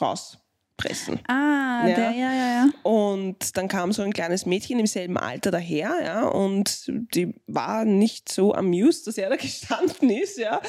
[0.00, 1.20] rauspressen.
[1.28, 1.94] Ah, Ja.
[1.94, 2.68] der, ja, ja, ja.
[2.82, 7.84] Und dann kam so ein kleines Mädchen im selben Alter daher, ja, und die war
[7.84, 10.60] nicht so amused, dass er da gestanden ist, ja.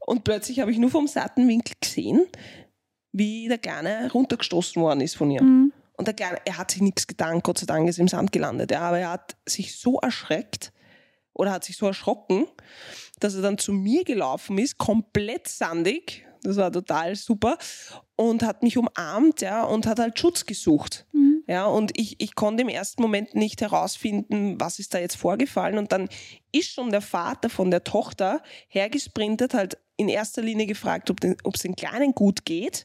[0.00, 2.26] Und plötzlich habe ich nur vom Seitenwinkel gesehen,
[3.12, 5.42] wie der Kleine runtergestoßen worden ist von ihr.
[5.42, 5.72] Mhm.
[5.96, 8.30] Und der Kleine, er hat sich nichts getan, Gott sei Dank ist er im Sand
[8.32, 10.72] gelandet, ja, aber er hat sich so erschreckt
[11.32, 12.46] oder hat sich so erschrocken,
[13.20, 17.58] dass er dann zu mir gelaufen ist, komplett sandig, das war total super,
[18.16, 21.06] und hat mich umarmt, ja, und hat halt Schutz gesucht.
[21.12, 21.42] Mhm.
[21.48, 25.78] Ja, und ich, ich konnte im ersten Moment nicht herausfinden, was ist da jetzt vorgefallen.
[25.78, 26.08] Und dann
[26.50, 31.36] ist schon der Vater von der Tochter hergesprintet, halt in erster Linie gefragt, ob den-
[31.44, 32.84] ob es den Kleinen gut geht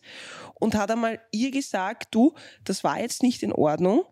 [0.55, 4.03] und hat einmal ihr gesagt, du, das war jetzt nicht in Ordnung,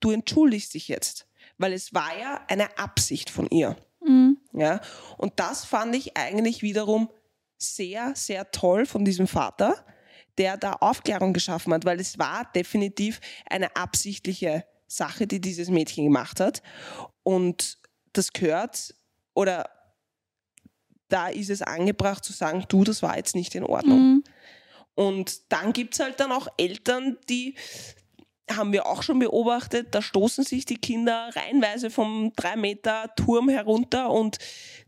[0.00, 1.26] du entschuldigst dich jetzt,
[1.56, 3.76] weil es war ja eine Absicht von ihr.
[4.04, 4.38] Mhm.
[4.52, 4.80] Ja,
[5.18, 7.08] und das fand ich eigentlich wiederum
[7.64, 9.84] sehr, sehr toll von diesem Vater,
[10.38, 16.04] der da Aufklärung geschaffen hat, weil es war definitiv eine absichtliche Sache, die dieses Mädchen
[16.04, 16.62] gemacht hat.
[17.22, 17.78] Und
[18.12, 18.94] das gehört
[19.34, 19.68] oder
[21.08, 23.98] da ist es angebracht zu sagen, du, das war jetzt nicht in Ordnung.
[23.98, 24.24] Mhm.
[24.94, 27.56] Und dann gibt es halt dann auch Eltern, die
[28.50, 33.48] haben wir auch schon beobachtet, da stoßen sich die Kinder reihenweise vom 3 Meter Turm
[33.48, 34.38] herunter und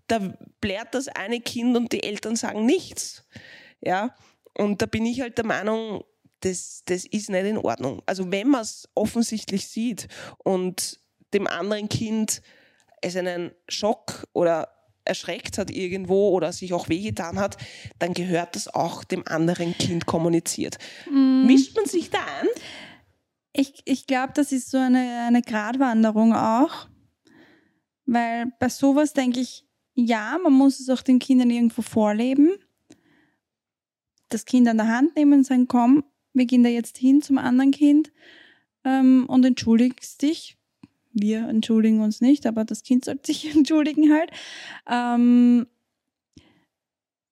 [0.09, 0.21] da
[0.61, 3.25] blärt das eine Kind und die Eltern sagen nichts.
[3.81, 4.15] Ja,
[4.55, 6.05] und da bin ich halt der Meinung,
[6.41, 8.03] das, das ist nicht in Ordnung.
[8.07, 11.01] Also wenn man es offensichtlich sieht und
[11.35, 12.43] dem anderen Kind
[13.01, 14.69] es einen Schock oder
[15.05, 17.57] erschreckt hat irgendwo oder sich auch wehgetan hat,
[17.99, 20.79] dann gehört das auch dem anderen Kind kommuniziert.
[21.11, 21.47] Mhm.
[21.47, 22.49] Mischt man sich da ein?
[23.59, 26.89] Ich, ich glaube, das ist so eine, eine Gratwanderung auch.
[28.05, 32.51] Weil bei sowas denke ich, ja, man muss es auch den Kindern irgendwo vorleben.
[34.29, 37.39] Das Kind an der Hand nehmen und sagen, komm, wir gehen da jetzt hin zum
[37.39, 38.13] anderen Kind
[38.85, 40.59] ähm, und entschuldigst dich.
[41.13, 44.31] Wir entschuldigen uns nicht, aber das Kind sollte sich entschuldigen halt.
[44.89, 45.67] Ähm,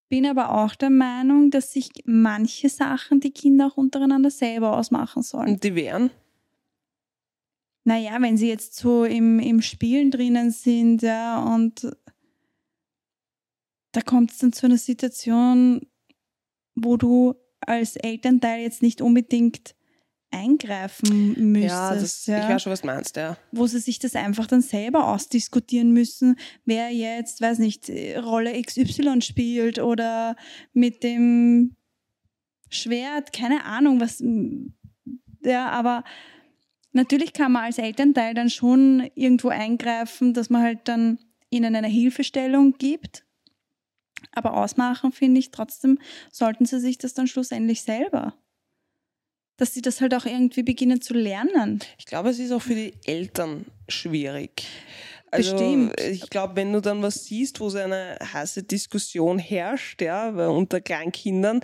[0.09, 5.23] bin aber auch der Meinung, dass sich manche Sachen die Kinder auch untereinander selber ausmachen
[5.23, 5.55] sollen.
[5.55, 6.11] Und die wären?
[7.85, 11.87] Naja, wenn sie jetzt so im, im Spielen drinnen sind, ja, und
[13.93, 15.87] da kommt es dann zu einer Situation,
[16.75, 19.74] wo du als Elternteil jetzt nicht unbedingt
[20.35, 21.73] eingreifen müsstest.
[21.73, 23.37] Ja, das, ja, ich weiß schon, was du meinst, ja.
[23.53, 29.23] wo sie sich das einfach dann selber ausdiskutieren müssen, wer jetzt, weiß nicht, Rolle XY
[29.23, 30.37] spielt oder
[30.73, 31.77] mit dem
[32.69, 34.23] Schwert, keine Ahnung, was,
[35.45, 36.05] ja, aber
[36.93, 41.19] natürlich kann man als Elternteil dann schon irgendwo eingreifen, dass man halt dann
[41.51, 43.25] ihnen eine Hilfestellung gibt.
[44.33, 45.99] Aber ausmachen, finde ich, trotzdem
[46.33, 48.35] sollten sie sich das dann schlussendlich selber.
[49.57, 51.81] Dass sie das halt auch irgendwie beginnen zu lernen.
[51.99, 54.67] Ich glaube, es ist auch für die Eltern schwierig.
[55.31, 56.01] Also, Bestimmt.
[56.01, 60.81] Ich glaube, wenn du dann was siehst, wo so eine heiße Diskussion herrscht, ja, unter
[60.81, 61.61] Kleinkindern,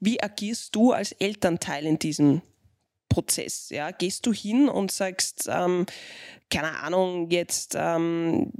[0.00, 2.42] wie agierst du als Elternteil in diesem
[3.08, 3.70] Prozess?
[3.70, 3.90] Ja?
[3.90, 5.86] Gehst du hin und sagst, ähm,
[6.50, 8.52] keine Ahnung, jetzt ähm,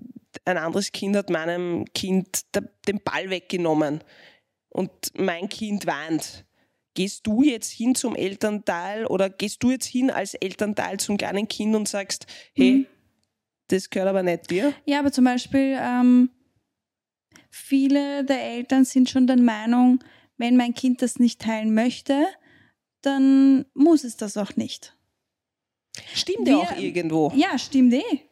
[0.45, 2.43] ein anderes Kind hat meinem Kind
[2.87, 4.03] den Ball weggenommen
[4.69, 6.45] und mein Kind weint.
[6.99, 11.47] Gehst du jetzt hin zum Elternteil oder gehst du jetzt hin als Elternteil zum kleinen
[11.47, 12.87] Kind und sagst, hey, mhm.
[13.69, 14.75] das gehört aber nicht dir?
[14.85, 16.31] Ja, aber zum Beispiel, ähm,
[17.51, 20.03] viele der Eltern sind schon der Meinung,
[20.39, 22.27] wenn mein Kind das nicht teilen möchte,
[23.03, 24.99] dann muss es das auch nicht.
[26.15, 27.33] Stimmt ja auch irgendwo.
[27.37, 28.23] Ja, stimmt eh.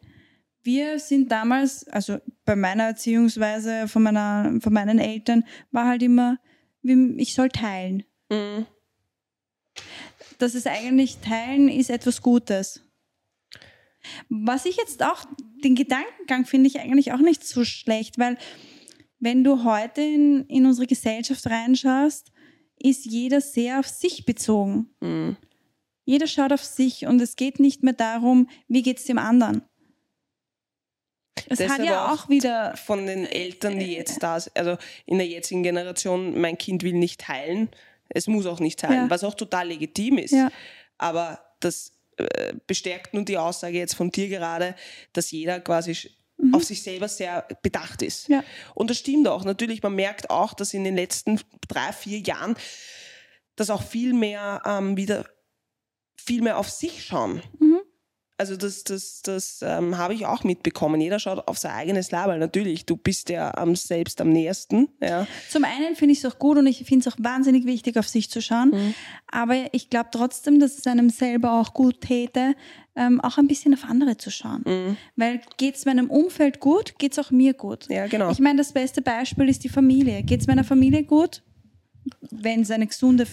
[0.61, 6.37] Wir sind damals, also bei meiner Erziehungsweise von, meiner, von meinen Eltern, war halt immer,
[6.83, 8.03] ich soll teilen.
[8.29, 8.65] Mhm.
[10.37, 12.81] Das ist eigentlich, teilen ist etwas Gutes.
[14.29, 15.25] Was ich jetzt auch,
[15.63, 18.37] den Gedankengang finde ich eigentlich auch nicht so schlecht, weil
[19.19, 22.31] wenn du heute in, in unsere Gesellschaft reinschaust,
[22.77, 24.89] ist jeder sehr auf sich bezogen.
[25.01, 25.37] Mhm.
[26.05, 29.63] Jeder schaut auf sich und es geht nicht mehr darum, wie geht es dem anderen.
[31.49, 35.27] Es hat ja auch wieder von den Eltern, die jetzt da sind, also in der
[35.27, 37.69] jetzigen Generation, mein Kind will nicht teilen,
[38.09, 39.09] es muss auch nicht teilen, ja.
[39.09, 40.31] was auch total legitim ist.
[40.31, 40.49] Ja.
[40.97, 44.75] Aber das äh, bestärkt nun die Aussage jetzt von dir gerade,
[45.13, 45.95] dass jeder quasi
[46.37, 46.53] mhm.
[46.53, 48.27] auf sich selber sehr bedacht ist.
[48.27, 48.43] Ja.
[48.73, 49.43] Und das stimmt auch.
[49.43, 52.55] Natürlich, man merkt auch, dass in den letzten drei, vier Jahren,
[53.55, 55.25] dass auch viel mehr ähm, wieder
[56.27, 57.41] viel mehr auf sich schauen.
[57.59, 57.79] Mhm.
[58.39, 61.01] Also das, das, das ähm, habe ich auch mitbekommen.
[61.01, 62.37] Jeder schaut auf sein eigenes Label.
[62.37, 64.89] Natürlich, du bist ja am selbst am nächsten.
[65.01, 65.25] Ja.
[65.49, 68.07] Zum einen finde ich es auch gut und ich finde es auch wahnsinnig wichtig, auf
[68.07, 68.69] sich zu schauen.
[68.69, 68.93] Mhm.
[69.31, 72.53] Aber ich glaube trotzdem, dass es einem selber auch gut täte,
[72.95, 74.61] ähm, auch ein bisschen auf andere zu schauen.
[74.65, 74.97] Mhm.
[75.15, 77.89] Weil geht es meinem Umfeld gut, geht es auch mir gut.
[77.89, 78.29] Ja, genau.
[78.29, 80.21] Ich meine, das beste Beispiel ist die Familie.
[80.21, 81.41] Geht es meiner Familie gut?
[82.29, 83.25] Wenn es eine gesunde,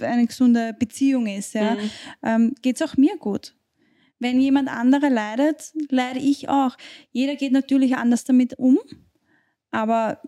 [0.00, 1.90] eine gesunde Beziehung ist, ja, mhm.
[2.22, 3.54] ähm, geht es auch mir gut.
[4.22, 6.76] Wenn jemand anderer leidet, leide ich auch.
[7.10, 8.78] Jeder geht natürlich anders damit um,
[9.72, 10.22] aber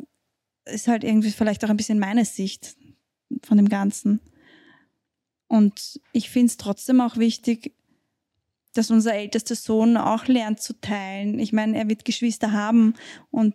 [0.65, 2.77] es ist halt irgendwie vielleicht auch ein bisschen meine Sicht
[3.45, 4.19] von dem Ganzen.
[5.47, 7.73] Und ich finde es trotzdem auch wichtig,
[8.73, 11.39] dass unser ältester Sohn auch lernt zu teilen.
[11.39, 12.95] Ich meine, er wird Geschwister haben
[13.31, 13.55] und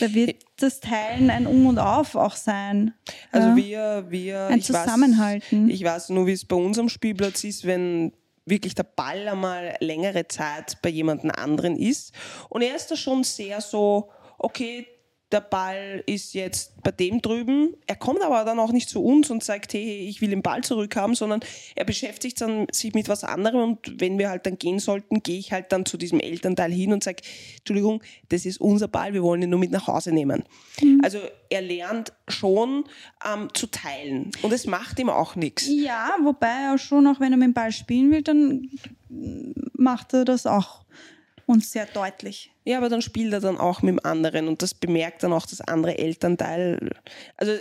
[0.00, 2.94] da wird das Teilen ein Um und Auf auch sein.
[3.30, 5.68] Also wir, wir ein Zusammenhalten.
[5.68, 9.28] Weiß, ich weiß nur, wie es bei uns am Spielplatz ist, wenn wirklich der Ball
[9.28, 12.12] einmal längere Zeit bei jemandem anderen ist.
[12.48, 14.86] Und er ist da schon sehr so, okay,
[15.32, 17.74] der Ball ist jetzt bei dem drüben.
[17.86, 20.62] Er kommt aber dann auch nicht zu uns und sagt, hey, ich will den Ball
[20.62, 21.40] zurückhaben, sondern
[21.74, 25.38] er beschäftigt dann sich mit was anderem und wenn wir halt dann gehen sollten, gehe
[25.38, 27.22] ich halt dann zu diesem Elternteil hin und sage,
[27.58, 30.44] Entschuldigung, das ist unser Ball, wir wollen ihn nur mit nach Hause nehmen.
[30.80, 31.00] Mhm.
[31.02, 31.18] Also
[31.48, 32.84] er lernt schon
[33.26, 35.66] ähm, zu teilen und es macht ihm auch nichts.
[35.68, 38.68] Ja, wobei er schon, auch wenn er mit dem Ball spielen will, dann
[39.74, 40.82] macht er das auch
[41.52, 42.50] und sehr deutlich.
[42.64, 45.46] Ja, aber dann spielt er dann auch mit dem anderen und das bemerkt dann auch
[45.46, 46.90] das andere Elternteil.
[47.36, 47.52] Also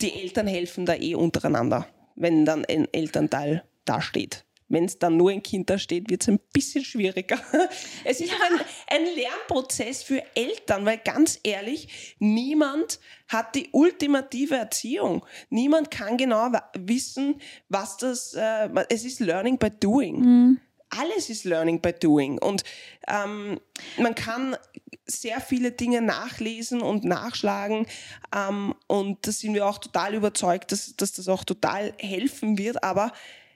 [0.00, 4.44] die Eltern helfen da eh untereinander, wenn dann ein Elternteil da steht.
[4.68, 7.38] Wenn es dann nur ein Kind da steht, wird es ein bisschen schwieriger.
[8.04, 8.36] Es ist ja.
[8.50, 8.60] ein,
[8.96, 15.24] ein Lernprozess für Eltern, weil ganz ehrlich, niemand hat die ultimative Erziehung.
[15.50, 20.20] Niemand kann genau wissen, was das, äh, es ist Learning by Doing.
[20.20, 22.38] Mhm alles ist Learning by Doing.
[22.38, 22.62] Und
[23.08, 23.60] ähm,
[23.98, 24.56] man kann
[25.06, 27.86] sehr viele Dinge nachlesen und nachschlagen.
[28.34, 32.82] Ähm, und da sind wir auch total überzeugt, dass, dass das auch total helfen wird.
[32.82, 33.12] Aber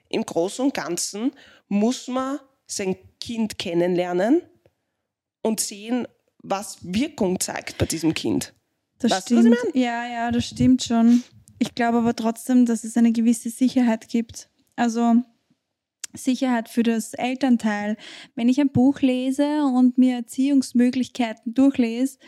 [0.09, 1.31] im Großen und Ganzen
[1.67, 4.41] muss man sein Kind kennenlernen
[5.41, 6.07] und sehen,
[6.39, 8.53] was Wirkung zeigt bei diesem Kind.
[8.99, 9.57] Das weißt stimmt.
[9.73, 11.23] Du, ja, ja, das stimmt schon.
[11.59, 14.49] Ich glaube aber trotzdem, dass es eine gewisse Sicherheit gibt.
[14.75, 15.15] Also
[16.13, 17.97] Sicherheit für das Elternteil.
[18.35, 22.19] Wenn ich ein Buch lese und mir Erziehungsmöglichkeiten durchlese,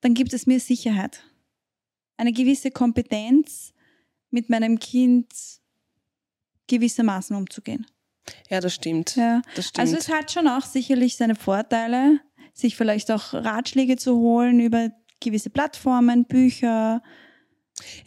[0.00, 1.22] dann gibt es mir Sicherheit.
[2.16, 3.74] Eine gewisse Kompetenz,
[4.34, 5.32] mit meinem Kind
[6.66, 7.86] gewissermaßen umzugehen.
[8.50, 9.16] Ja, das stimmt.
[9.16, 9.42] Ja.
[9.54, 9.80] Das stimmt.
[9.80, 12.20] Also es hat schon auch sicherlich seine Vorteile,
[12.52, 17.02] sich vielleicht auch Ratschläge zu holen über gewisse Plattformen, Bücher,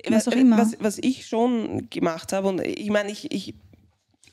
[0.08, 0.58] was auch immer.
[0.58, 3.56] Was, was ich schon gemacht habe, und ich meine, ich, ich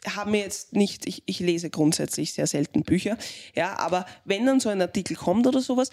[0.07, 3.17] habe mir jetzt nicht, ich, ich lese grundsätzlich sehr selten Bücher,
[3.55, 5.91] ja, aber wenn dann so ein Artikel kommt oder sowas,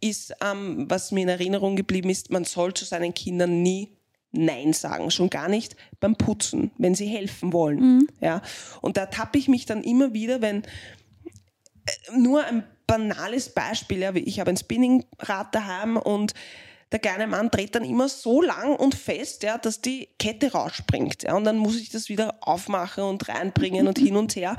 [0.00, 3.96] ist, ähm, was mir in Erinnerung geblieben ist, man soll zu seinen Kindern nie
[4.36, 7.78] Nein sagen, schon gar nicht beim Putzen, wenn sie helfen wollen.
[7.78, 8.08] Mhm.
[8.20, 8.42] Ja.
[8.82, 14.14] Und da tappe ich mich dann immer wieder, wenn äh, nur ein banales Beispiel, ja,
[14.14, 16.34] ich habe ein Spinningrad daheim und
[16.94, 21.24] der kleine Mann dreht dann immer so lang und fest, ja, dass die Kette rausspringt.
[21.24, 24.56] Ja, und dann muss ich das wieder aufmachen und reinbringen und hin und her.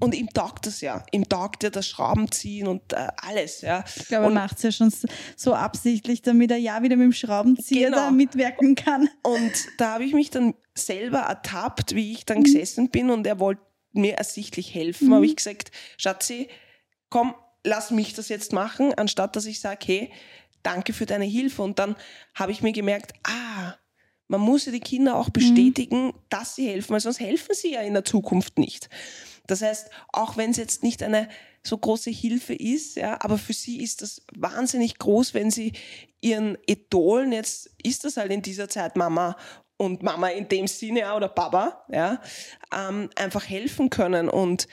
[0.00, 1.04] Und ihm taugt das ja.
[1.12, 3.60] Ihm taugt ja das Schraubenziehen und äh, alles.
[3.60, 3.84] Ja.
[3.94, 4.92] Ich glaube, er und, macht es ja schon
[5.36, 7.98] so absichtlich, damit er ja wieder mit dem Schraubenzieher Genau.
[8.06, 9.08] da mitwirken kann.
[9.22, 12.26] und da habe ich mich dann selber ertappt, wie ich Mhm.
[12.26, 13.62] dann gesessen bin und er wollte
[13.92, 15.14] mir ersichtlich helfen.
[15.14, 16.48] Habe ich gesagt, Schatzi,
[17.08, 20.10] komm, lass mich das jetzt machen, anstatt dass ich sage, hey,
[20.68, 21.62] danke für deine Hilfe.
[21.62, 21.96] Und dann
[22.34, 23.74] habe ich mir gemerkt, ah,
[24.28, 27.80] man muss ja die Kinder auch bestätigen, dass sie helfen, weil sonst helfen sie ja
[27.80, 28.90] in der Zukunft nicht.
[29.46, 31.28] Das heißt, auch wenn es jetzt nicht eine
[31.62, 35.72] so große Hilfe ist, ja, aber für sie ist das wahnsinnig groß, wenn sie
[36.20, 39.36] ihren Idolen, jetzt ist das halt in dieser Zeit Mama
[39.78, 42.20] und Mama in dem Sinne oder Papa, ja,
[42.74, 44.28] ähm, einfach helfen können.
[44.28, 44.68] Und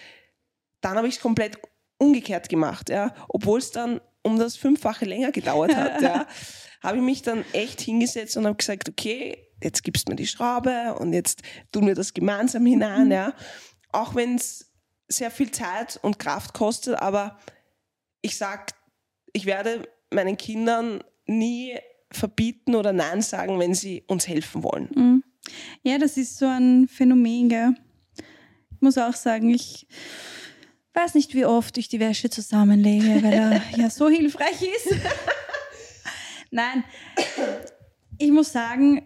[0.82, 1.58] dann habe ich es komplett
[1.98, 6.26] umgekehrt gemacht, ja, obwohl es dann um das Fünffache länger gedauert hat, ja,
[6.82, 10.28] habe ich mich dann echt hingesetzt und habe gesagt, okay, jetzt gibst du mir die
[10.28, 13.34] Schraube und jetzt tun wir das gemeinsam hinein, ja.
[13.92, 14.74] Auch wenn es
[15.08, 17.40] sehr viel Zeit und Kraft kostet, aber
[18.22, 18.72] ich sag,
[19.32, 21.78] ich werde meinen Kindern nie
[22.12, 24.90] verbieten oder Nein sagen, wenn sie uns helfen wollen.
[24.96, 25.24] Mhm.
[25.84, 27.76] Ja, das ist so ein Phänomen, gell?
[28.72, 29.88] Ich muss auch sagen, ich
[30.96, 34.96] weiß nicht, wie oft ich die Wäsche zusammenlege, weil er ja so hilfreich ist.
[36.52, 36.84] Nein,
[38.18, 39.02] ich muss sagen,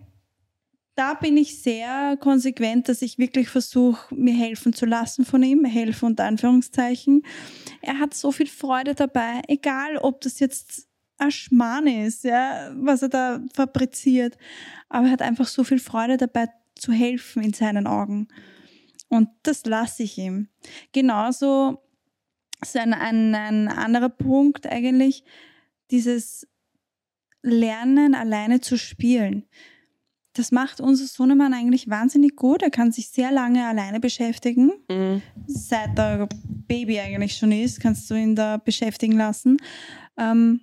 [0.96, 5.64] da bin ich sehr konsequent, dass ich wirklich versuche, mir helfen zu lassen von ihm,
[5.64, 7.24] helfen unter Anführungszeichen.
[7.82, 13.02] Er hat so viel Freude dabei, egal ob das jetzt ein Schmarrn ist, ja, was
[13.02, 14.38] er da fabriziert,
[14.90, 18.28] aber er hat einfach so viel Freude dabei zu helfen in seinen Augen.
[19.10, 20.48] Und das lasse ich ihm.
[20.92, 21.82] Genauso
[22.62, 25.24] ist ein, ein, ein anderer Punkt eigentlich,
[25.92, 26.48] dieses
[27.42, 29.46] Lernen, alleine zu spielen.
[30.34, 32.62] Das macht unser Sohnemann eigentlich wahnsinnig gut.
[32.62, 34.72] Er kann sich sehr lange alleine beschäftigen.
[34.90, 35.22] Mhm.
[35.48, 36.30] Seit er
[36.68, 39.58] Baby eigentlich schon ist, kannst du ihn da beschäftigen lassen.
[40.18, 40.62] Ähm,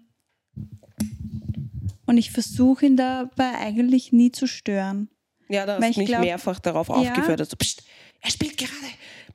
[2.07, 5.09] und ich versuche ihn dabei eigentlich nie zu stören.
[5.49, 6.95] Ja, da hast du mich glaub- mehrfach darauf Ja.
[6.95, 7.51] aufgefordert.
[7.51, 7.83] So, Psst,
[8.27, 8.73] er spielt gerade,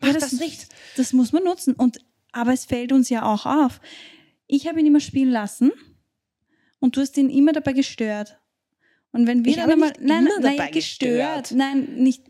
[0.02, 0.68] mach Ja, das, nicht.
[0.98, 1.74] Das muss man nutzen.
[1.74, 2.00] Und,
[2.34, 3.80] aber es fällt uns ja auch auf.
[4.48, 5.72] Ich habe ihn immer spielen lassen
[6.80, 8.38] und du hast ihn immer dabei gestört.
[9.14, 11.52] Und wenn wir Ich dann einmal, nein, immer nein, dabei gestört, gestört.
[11.58, 12.24] nein, nicht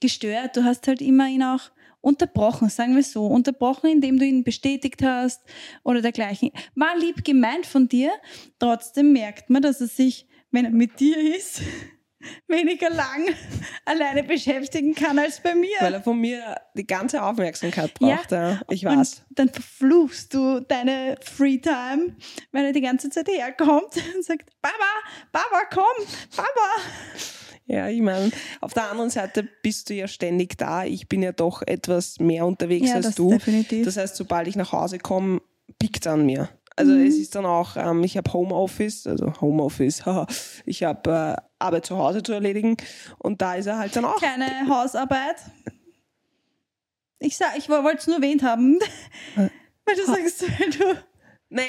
[0.00, 0.56] gestört.
[0.56, 5.02] Du hast halt immer ihn auch unterbrochen, sagen wir so, unterbrochen, indem du ihn bestätigt
[5.02, 5.42] hast
[5.82, 6.52] oder dergleichen.
[6.76, 8.12] War lieb gemeint von dir.
[8.60, 11.62] Trotzdem merkt man, dass er sich, wenn er mit dir ist,
[12.48, 13.26] weniger lang
[13.84, 15.76] alleine beschäftigen kann als bei mir.
[15.80, 18.30] Weil er von mir die ganze Aufmerksamkeit braucht.
[18.32, 19.24] Ja, ich weiß.
[19.28, 22.16] Und dann verfluchst du deine Freetime,
[22.52, 24.74] weil er die ganze Zeit herkommt und sagt, Baba,
[25.32, 26.06] Baba, komm,
[26.36, 26.48] Baba.
[27.66, 28.30] Ja, ich meine,
[28.60, 30.84] auf der anderen Seite bist du ja ständig da.
[30.84, 33.30] Ich bin ja doch etwas mehr unterwegs Ja, als das du.
[33.30, 33.84] definitiv.
[33.84, 35.40] Das heißt, sobald ich nach Hause komme,
[35.78, 36.48] pickt er an mir.
[36.76, 37.06] Also Mhm.
[37.06, 40.02] es ist dann auch, ähm, ich habe Homeoffice, also Homeoffice,
[40.66, 42.76] ich habe äh, Arbeit zu Hause zu erledigen
[43.18, 44.16] und da ist er halt dann auch.
[44.16, 45.36] Kleine Hausarbeit.
[47.18, 48.78] Ich sag, ich wollte es nur erwähnt haben,
[49.36, 50.98] weil du sagst, weil du,
[51.50, 51.68] Naja,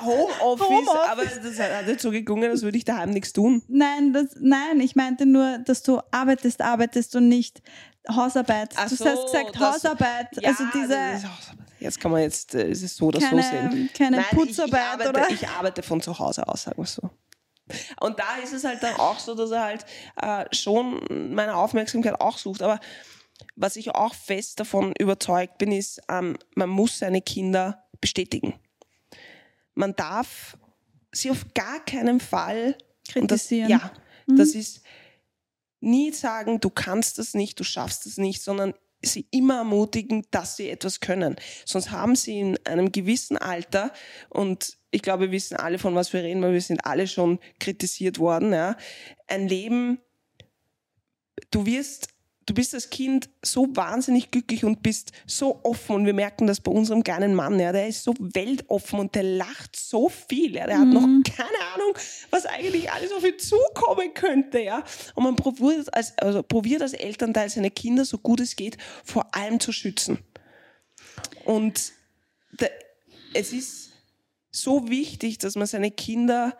[0.00, 1.10] Homeoffice, Homeoffice.
[1.10, 3.62] aber das hat jetzt so geklungen, als würde ich daheim nichts tun.
[3.68, 7.60] nein, das, nein, ich meinte nur, dass du arbeitest, arbeitest und nicht
[8.08, 8.74] Hausarbeit.
[8.76, 12.54] Ach du so, hast gesagt das- Hausarbeit, Ja, also diese auch- Jetzt kann man jetzt,
[12.56, 13.90] äh, ist es so oder keine, so sehen.
[13.96, 15.30] keine Nein, Putzarbeit ich, ich, arbeite, oder?
[15.30, 17.08] ich arbeite von zu Hause aus, sagen wir so.
[18.00, 22.20] Und da ist es halt dann auch so, dass er halt äh, schon meine Aufmerksamkeit
[22.20, 22.62] auch sucht.
[22.62, 22.80] Aber
[23.56, 28.54] was ich auch fest davon überzeugt bin, ist, ähm, man muss seine Kinder bestätigen.
[29.74, 30.56] Man darf
[31.12, 32.76] sie auf gar keinen Fall
[33.14, 33.70] und das, Kritisieren.
[33.70, 33.92] ja,
[34.26, 34.82] das ist
[35.80, 40.56] nie sagen, du kannst das nicht, du schaffst es nicht, sondern sie immer ermutigen, dass
[40.56, 41.36] sie etwas können.
[41.64, 43.92] Sonst haben sie in einem gewissen Alter,
[44.28, 47.38] und ich glaube, wir wissen alle, von was wir reden, weil wir sind alle schon
[47.60, 48.76] kritisiert worden, ja,
[49.26, 50.00] ein Leben,
[51.50, 52.08] du wirst
[52.48, 56.60] du bist als Kind so wahnsinnig glücklich und bist so offen und wir merken das
[56.60, 60.66] bei unserem kleinen Mann, ja, der ist so weltoffen und der lacht so viel, ja,
[60.66, 60.80] der mhm.
[60.80, 61.22] hat noch mhm.
[61.24, 61.94] keine Ahnung,
[62.30, 64.82] was eigentlich alles auf ihn zukommen könnte, ja.
[65.14, 69.34] Und man probiert als, also probiert als Elternteil seine Kinder so gut es geht vor
[69.34, 70.18] allem zu schützen.
[71.44, 71.92] Und
[72.58, 72.70] der,
[73.34, 73.90] es ist
[74.50, 76.56] so wichtig, dass man seine Kinder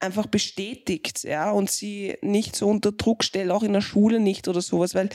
[0.00, 4.48] einfach bestätigt, ja, und sie nicht so unter Druck stellt, auch in der Schule nicht
[4.48, 5.10] oder sowas, weil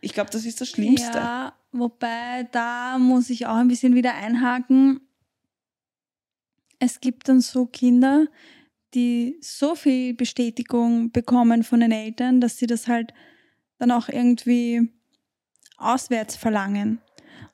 [0.00, 1.18] ich glaube, das ist das Schlimmste.
[1.18, 5.00] Ja, wobei da muss ich auch ein bisschen wieder einhaken.
[6.78, 8.26] Es gibt dann so Kinder,
[8.94, 13.12] die so viel Bestätigung bekommen von den Eltern, dass sie das halt
[13.78, 14.92] dann auch irgendwie
[15.76, 17.00] auswärts verlangen.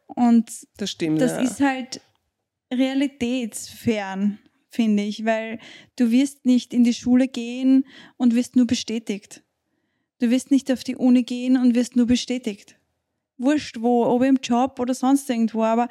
[0.06, 1.20] Und das stimmt.
[1.20, 1.40] Das ja.
[1.40, 2.00] ist halt
[2.72, 4.38] realitätsfern
[4.68, 5.58] finde ich, weil
[5.96, 7.84] du wirst nicht in die Schule gehen
[8.16, 9.42] und wirst nur bestätigt.
[10.18, 12.78] Du wirst nicht auf die Uni gehen und wirst nur bestätigt.
[13.38, 15.88] Wurscht wo, ob im Job oder sonst irgendwo, aber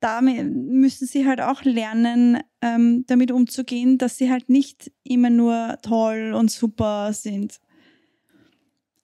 [0.00, 5.78] da müssen sie halt auch lernen, ähm, damit umzugehen, dass sie halt nicht immer nur
[5.82, 7.60] toll und super sind.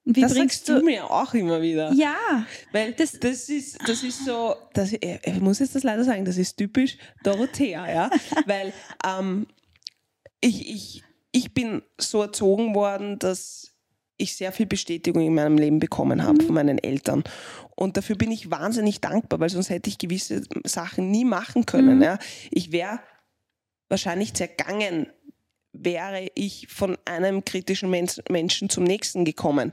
[0.09, 1.93] Wie das sagst du, du, mir auch immer wieder.
[1.93, 2.47] Ja.
[2.71, 6.37] Weil das, das, ist, das ist so, das, ich muss jetzt das leider sagen, das
[6.37, 8.11] ist typisch Dorothea, ja.
[8.47, 8.73] Weil
[9.05, 9.49] ähm,
[10.41, 13.75] ich, ich, ich bin so erzogen worden, dass
[14.17, 16.47] ich sehr viel Bestätigung in meinem Leben bekommen habe mhm.
[16.47, 17.25] von meinen Eltern.
[17.75, 21.97] Und dafür bin ich wahnsinnig dankbar, weil sonst hätte ich gewisse Sachen nie machen können.
[21.97, 22.03] Mhm.
[22.03, 22.19] Ja.
[22.53, 23.01] Ich wäre
[23.89, 25.09] wahrscheinlich zergangen,
[25.79, 29.73] wäre ich von einem kritischen Menschen zum nächsten gekommen.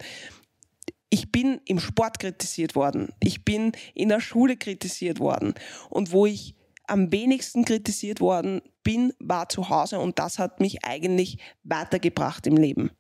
[1.10, 3.14] Ich bin im Sport kritisiert worden.
[3.20, 5.54] Ich bin in der Schule kritisiert worden.
[5.89, 6.56] Und wo ich
[6.88, 9.99] am wenigsten kritisiert worden bin, war zu Hause.
[9.99, 12.91] Und das hat mich eigentlich weitergebracht im Leben.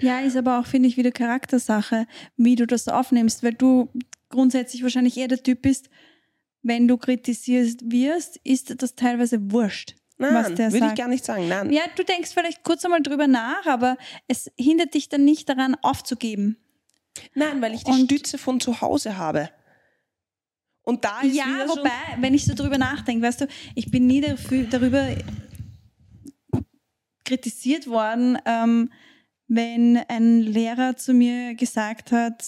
[0.00, 2.06] Ja, ist aber auch, finde ich, wieder Charaktersache,
[2.36, 3.90] wie du das aufnimmst, weil du
[4.28, 5.90] grundsätzlich wahrscheinlich eher der Typ bist,
[6.62, 9.94] wenn du kritisiert wirst, ist das teilweise wurscht.
[10.18, 11.48] Nein, würde ich gar nicht sagen.
[11.48, 11.72] Nein.
[11.72, 13.96] Ja, du denkst vielleicht kurz einmal drüber nach, aber
[14.26, 16.56] es hindert dich dann nicht daran, aufzugeben.
[17.34, 19.50] Nein, weil ich die Und Stütze von zu Hause habe.
[20.82, 21.90] Und da ist Ja, wobei,
[22.20, 25.06] wenn ich so drüber nachdenke, weißt du, ich bin nie dafür, darüber
[27.24, 28.90] kritisiert worden, ähm,
[29.46, 32.44] wenn ein Lehrer zu mir gesagt hat,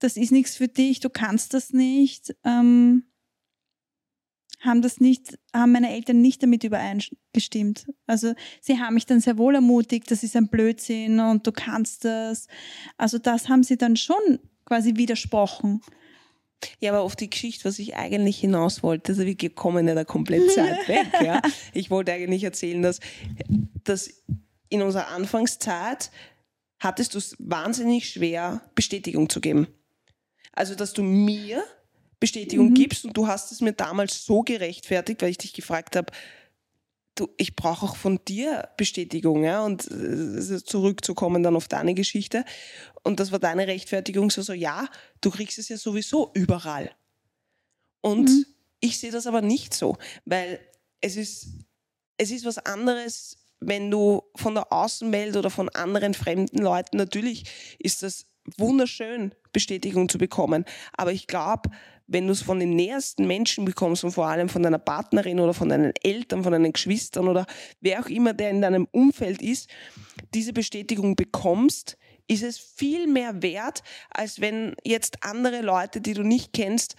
[0.00, 2.34] das ist nichts für dich, du kannst das nicht.
[2.44, 3.04] Ähm,
[4.60, 7.86] haben das nicht, haben meine Eltern nicht damit übereingestimmt.
[8.06, 12.04] Also sie haben mich dann sehr wohl ermutigt, das ist ein Blödsinn und du kannst
[12.04, 12.48] das.
[12.96, 15.80] Also das haben sie dann schon quasi widersprochen.
[16.80, 20.04] Ja, aber auf die Geschichte, was ich eigentlich hinaus wollte, also wir kommen ja da
[20.04, 21.06] komplett Zeit weg.
[21.22, 21.40] Ja.
[21.72, 22.98] Ich wollte eigentlich erzählen, dass,
[23.84, 24.10] dass
[24.68, 26.10] in unserer Anfangszeit
[26.80, 29.68] hattest du es wahnsinnig schwer, Bestätigung zu geben.
[30.52, 31.62] Also, dass du mir
[32.20, 32.74] Bestätigung mhm.
[32.74, 36.12] gibst und du hast es mir damals so gerechtfertigt, weil ich dich gefragt habe,
[37.14, 42.44] du, ich brauche auch von dir Bestätigung, ja, und äh, zurückzukommen dann auf deine Geschichte.
[43.02, 44.88] Und das war deine Rechtfertigung so, so, ja,
[45.20, 46.90] du kriegst es ja sowieso überall.
[48.00, 48.46] Und mhm.
[48.80, 50.60] ich sehe das aber nicht so, weil
[51.00, 51.48] es ist,
[52.16, 57.44] es ist was anderes, wenn du von der Außenwelt oder von anderen fremden Leuten, natürlich
[57.78, 60.64] ist das wunderschön, Bestätigung zu bekommen.
[60.96, 61.70] Aber ich glaube,
[62.08, 65.54] wenn du es von den nähersten Menschen bekommst und vor allem von deiner Partnerin oder
[65.54, 67.46] von deinen Eltern, von deinen Geschwistern oder
[67.80, 69.68] wer auch immer, der in deinem Umfeld ist,
[70.34, 76.22] diese Bestätigung bekommst, ist es viel mehr wert, als wenn jetzt andere Leute, die du
[76.22, 76.96] nicht kennst,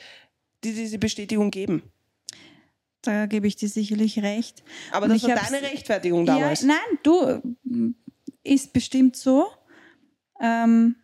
[0.63, 1.83] dir diese Bestätigung geben.
[3.01, 4.63] Da gebe ich dir sicherlich recht.
[4.91, 6.61] Aber das war deine Rechtfertigung damals.
[6.61, 7.95] Ja, nein, du
[8.43, 9.47] ist bestimmt so.
[10.41, 10.95] Ähm,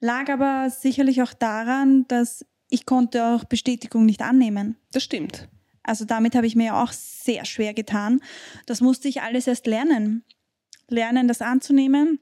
[0.00, 4.76] lag aber sicherlich auch daran, dass ich konnte auch Bestätigung nicht annehmen.
[4.92, 5.48] Das stimmt.
[5.82, 8.20] Also damit habe ich mir ja auch sehr schwer getan.
[8.66, 10.24] Das musste ich alles erst lernen.
[10.88, 12.18] Lernen, das anzunehmen.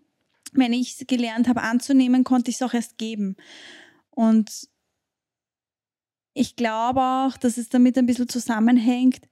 [0.52, 3.36] Wenn ich es gelernt habe anzunehmen, konnte ich es auch erst geben.
[4.10, 4.68] Und
[6.34, 9.28] ich glaube auch, dass es damit ein bisschen zusammenhängt,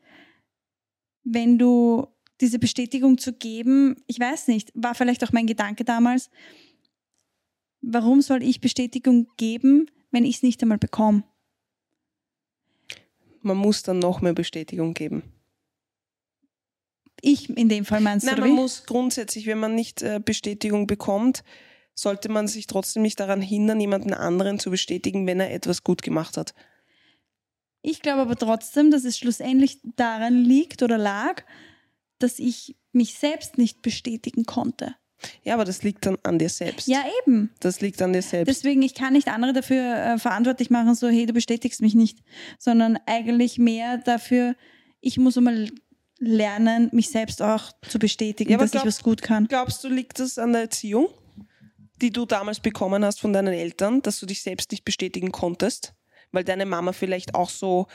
[1.24, 2.06] wenn du
[2.40, 6.30] diese Bestätigung zu geben, ich weiß nicht, war vielleicht auch mein Gedanke damals,
[7.82, 11.24] warum soll ich Bestätigung geben, wenn ich es nicht einmal bekomme?
[13.40, 15.24] Man muss dann noch mehr Bestätigung geben.
[17.20, 18.40] Ich in dem Fall meinst Nein, du?
[18.42, 18.54] man wie?
[18.54, 21.42] muss grundsätzlich, wenn man nicht äh, Bestätigung bekommt,
[21.94, 26.02] sollte man sich trotzdem nicht daran hindern, jemanden anderen zu bestätigen, wenn er etwas gut
[26.02, 26.54] gemacht hat.
[27.82, 31.42] Ich glaube aber trotzdem, dass es schlussendlich daran liegt oder lag,
[32.18, 34.94] dass ich mich selbst nicht bestätigen konnte.
[35.44, 36.88] Ja, aber das liegt dann an dir selbst.
[36.88, 37.50] Ja, eben.
[37.60, 38.48] Das liegt an dir selbst.
[38.48, 42.18] Deswegen, ich kann nicht andere dafür äh, verantwortlich machen, so, hey, du bestätigst mich nicht,
[42.58, 44.54] sondern eigentlich mehr dafür,
[45.00, 45.70] ich muss einmal
[46.18, 49.48] lernen, mich selbst auch zu bestätigen, Ja, dass glaub- ich was gut kann.
[49.48, 51.08] Glaubst du, liegt das an der Erziehung,
[52.00, 55.94] die du damals bekommen hast von deinen Eltern, dass du dich selbst nicht bestätigen konntest?
[56.30, 57.88] Weil deine Mama vielleicht auch so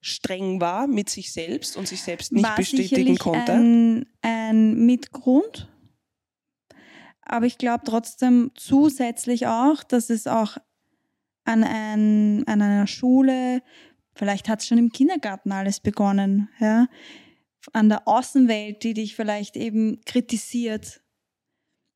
[0.00, 3.52] streng war mit sich selbst und sich selbst nicht War bestätigen konnte?
[3.52, 5.68] Ein, ein Mitgrund.
[7.26, 10.56] Aber ich glaube trotzdem zusätzlich auch, dass es auch
[11.44, 13.62] an, ein, an einer Schule,
[14.14, 16.86] vielleicht hat es schon im Kindergarten alles begonnen, ja,
[17.72, 21.02] an der Außenwelt, die dich vielleicht eben kritisiert,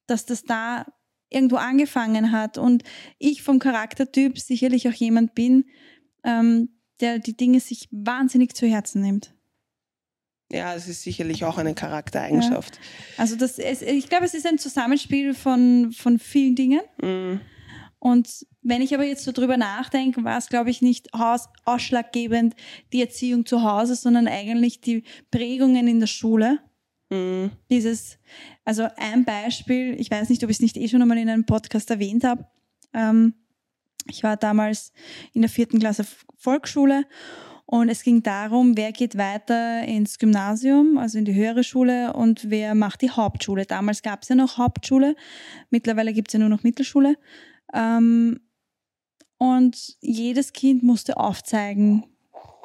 [0.06, 0.84] dass das da
[1.28, 2.82] irgendwo angefangen hat und
[3.18, 5.64] ich vom Charaktertyp sicherlich auch jemand bin,
[6.24, 9.32] ähm, der die Dinge sich wahnsinnig zu Herzen nimmt.
[10.52, 12.80] Ja, es ist sicherlich auch eine Charaktereigenschaft.
[13.16, 16.80] Also das ist, ich glaube, es ist ein Zusammenspiel von, von vielen Dingen.
[17.00, 17.40] Mm.
[18.00, 22.56] Und wenn ich aber jetzt so drüber nachdenke, war es, glaube ich, nicht aus, ausschlaggebend
[22.92, 26.58] die Erziehung zu Hause, sondern eigentlich die Prägungen in der Schule.
[27.10, 27.46] Mm.
[27.70, 28.18] Dieses,
[28.64, 31.46] also ein Beispiel, ich weiß nicht, ob ich es nicht eh schon einmal in einem
[31.46, 32.46] Podcast erwähnt habe.
[32.92, 33.34] Ähm,
[34.08, 34.92] ich war damals
[35.32, 36.04] in der vierten Klasse
[36.38, 37.04] Volksschule
[37.70, 42.50] und es ging darum, wer geht weiter ins Gymnasium, also in die höhere Schule und
[42.50, 43.64] wer macht die Hauptschule.
[43.64, 45.14] Damals gab es ja noch Hauptschule,
[45.70, 47.14] mittlerweile gibt es ja nur noch Mittelschule.
[47.72, 48.40] Ähm,
[49.38, 52.06] und jedes Kind musste aufzeigen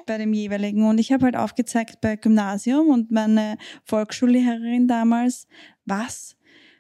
[0.08, 0.84] bei dem jeweiligen.
[0.88, 5.46] Und ich habe halt aufgezeigt bei Gymnasium und meine Volksschullehrerin damals,
[5.86, 6.36] was?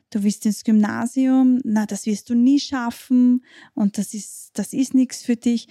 [0.09, 1.59] Du willst ins Gymnasium?
[1.63, 3.45] Na, das wirst du nie schaffen
[3.76, 5.67] und das ist, das ist nichts für dich.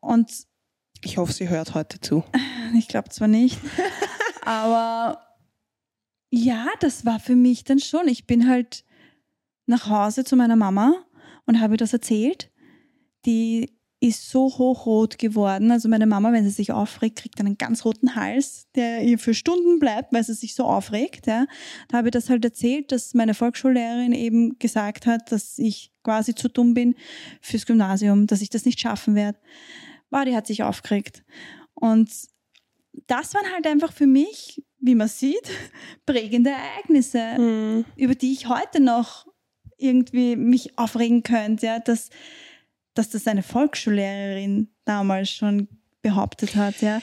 [0.00, 0.46] Und
[1.02, 2.24] Ich hoffe, sie hört heute zu.
[2.78, 3.58] ich glaube zwar nicht,
[4.42, 5.22] aber
[6.30, 8.08] ja, das war für mich dann schon.
[8.08, 8.84] Ich bin halt
[9.66, 10.94] nach Hause zu meiner Mama
[11.46, 12.50] und habe ihr das erzählt.
[13.24, 15.70] Die ist so hochrot geworden.
[15.70, 19.32] Also meine Mama, wenn sie sich aufregt, kriegt einen ganz roten Hals, der ihr für
[19.34, 21.26] Stunden bleibt, weil sie sich so aufregt.
[21.26, 21.46] Ja.
[21.88, 26.34] Da habe ich das halt erzählt, dass meine Volksschullehrerin eben gesagt hat, dass ich quasi
[26.34, 26.94] zu dumm bin
[27.40, 29.38] fürs Gymnasium, dass ich das nicht schaffen werde.
[30.10, 31.24] Wow, die hat sich aufgeregt.
[31.74, 32.10] Und
[33.06, 35.50] das waren halt einfach für mich, wie man sieht,
[36.06, 37.84] prägende Ereignisse, Mm.
[37.96, 39.26] über die ich heute noch
[39.78, 42.08] irgendwie mich aufregen könnte, ja, dass,
[42.94, 45.68] dass das eine Volksschullehrerin damals schon
[46.02, 47.00] behauptet hat, ja.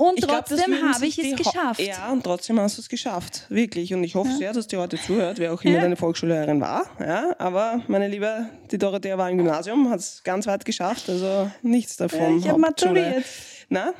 [0.00, 1.80] Und Ich trotzdem habe ich es geschafft.
[1.80, 3.44] Ja, und trotzdem hast du es geschafft.
[3.50, 3.92] Wirklich.
[3.92, 4.36] Und ich hoffe Ja.
[4.36, 5.80] sehr, dass die heute zuhört, wer auch immer Ja.
[5.82, 6.86] deine Volksschullehrerin war.
[6.98, 11.08] Ja, aber meine Liebe, die Dorothea war im Gymnasium, hat es ganz weit geschafft.
[11.10, 12.38] Also nichts davon.
[12.38, 13.24] ich habe maturiert.
[13.68, 13.92] Na,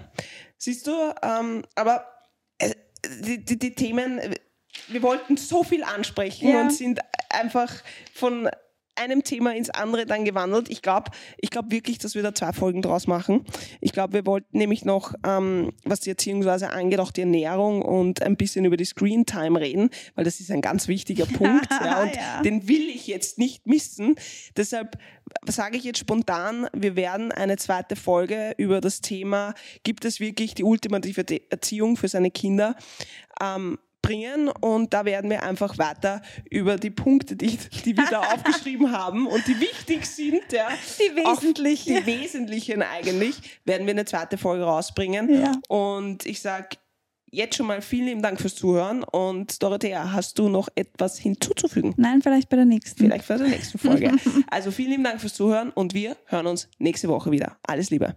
[0.56, 0.92] siehst du,
[1.22, 2.06] ähm, aber
[2.58, 2.74] äh,
[3.20, 4.20] die, die, die Themen,
[4.88, 6.62] wir wollten so viel ansprechen Ja.
[6.62, 7.72] und sind einfach
[8.14, 8.48] von
[8.96, 10.68] einem Thema ins andere dann gewandelt.
[10.70, 13.44] Ich glaube ich glaub wirklich, dass wir da zwei Folgen draus machen.
[13.80, 18.22] Ich glaube, wir wollten nämlich noch, ähm, was die Erziehungsweise angeht, auch die Ernährung und
[18.22, 21.66] ein bisschen über die Screen Time reden, weil das ist ein ganz wichtiger Punkt.
[21.70, 22.42] ja, und Ja.
[22.42, 24.16] den will ich jetzt nicht missen.
[24.56, 24.98] Deshalb
[25.46, 30.54] sage ich jetzt spontan, wir werden eine zweite Folge über das Thema, gibt es wirklich
[30.54, 32.74] die ultimative Erziehung für seine Kinder,
[33.42, 38.20] ähm, bringen und da werden wir einfach weiter über die Punkte, die, die wir da
[38.34, 41.96] aufgeschrieben haben und die wichtig sind, ja, Die wesentlichen.
[41.96, 45.32] die wesentlichen eigentlich, werden wir eine zweite Folge rausbringen.
[45.32, 45.52] Ja.
[45.68, 46.76] Und ich sage
[47.32, 51.94] jetzt schon mal vielen lieben Dank fürs Zuhören und Dorothea, hast du noch etwas hinzuzufügen?
[51.96, 53.04] Nein, vielleicht bei der nächsten.
[53.04, 54.12] Vielleicht bei der nächsten Folge.
[54.50, 57.56] Also vielen lieben Dank fürs Zuhören und wir hören uns nächste Woche wieder.
[57.62, 58.16] Alles Liebe.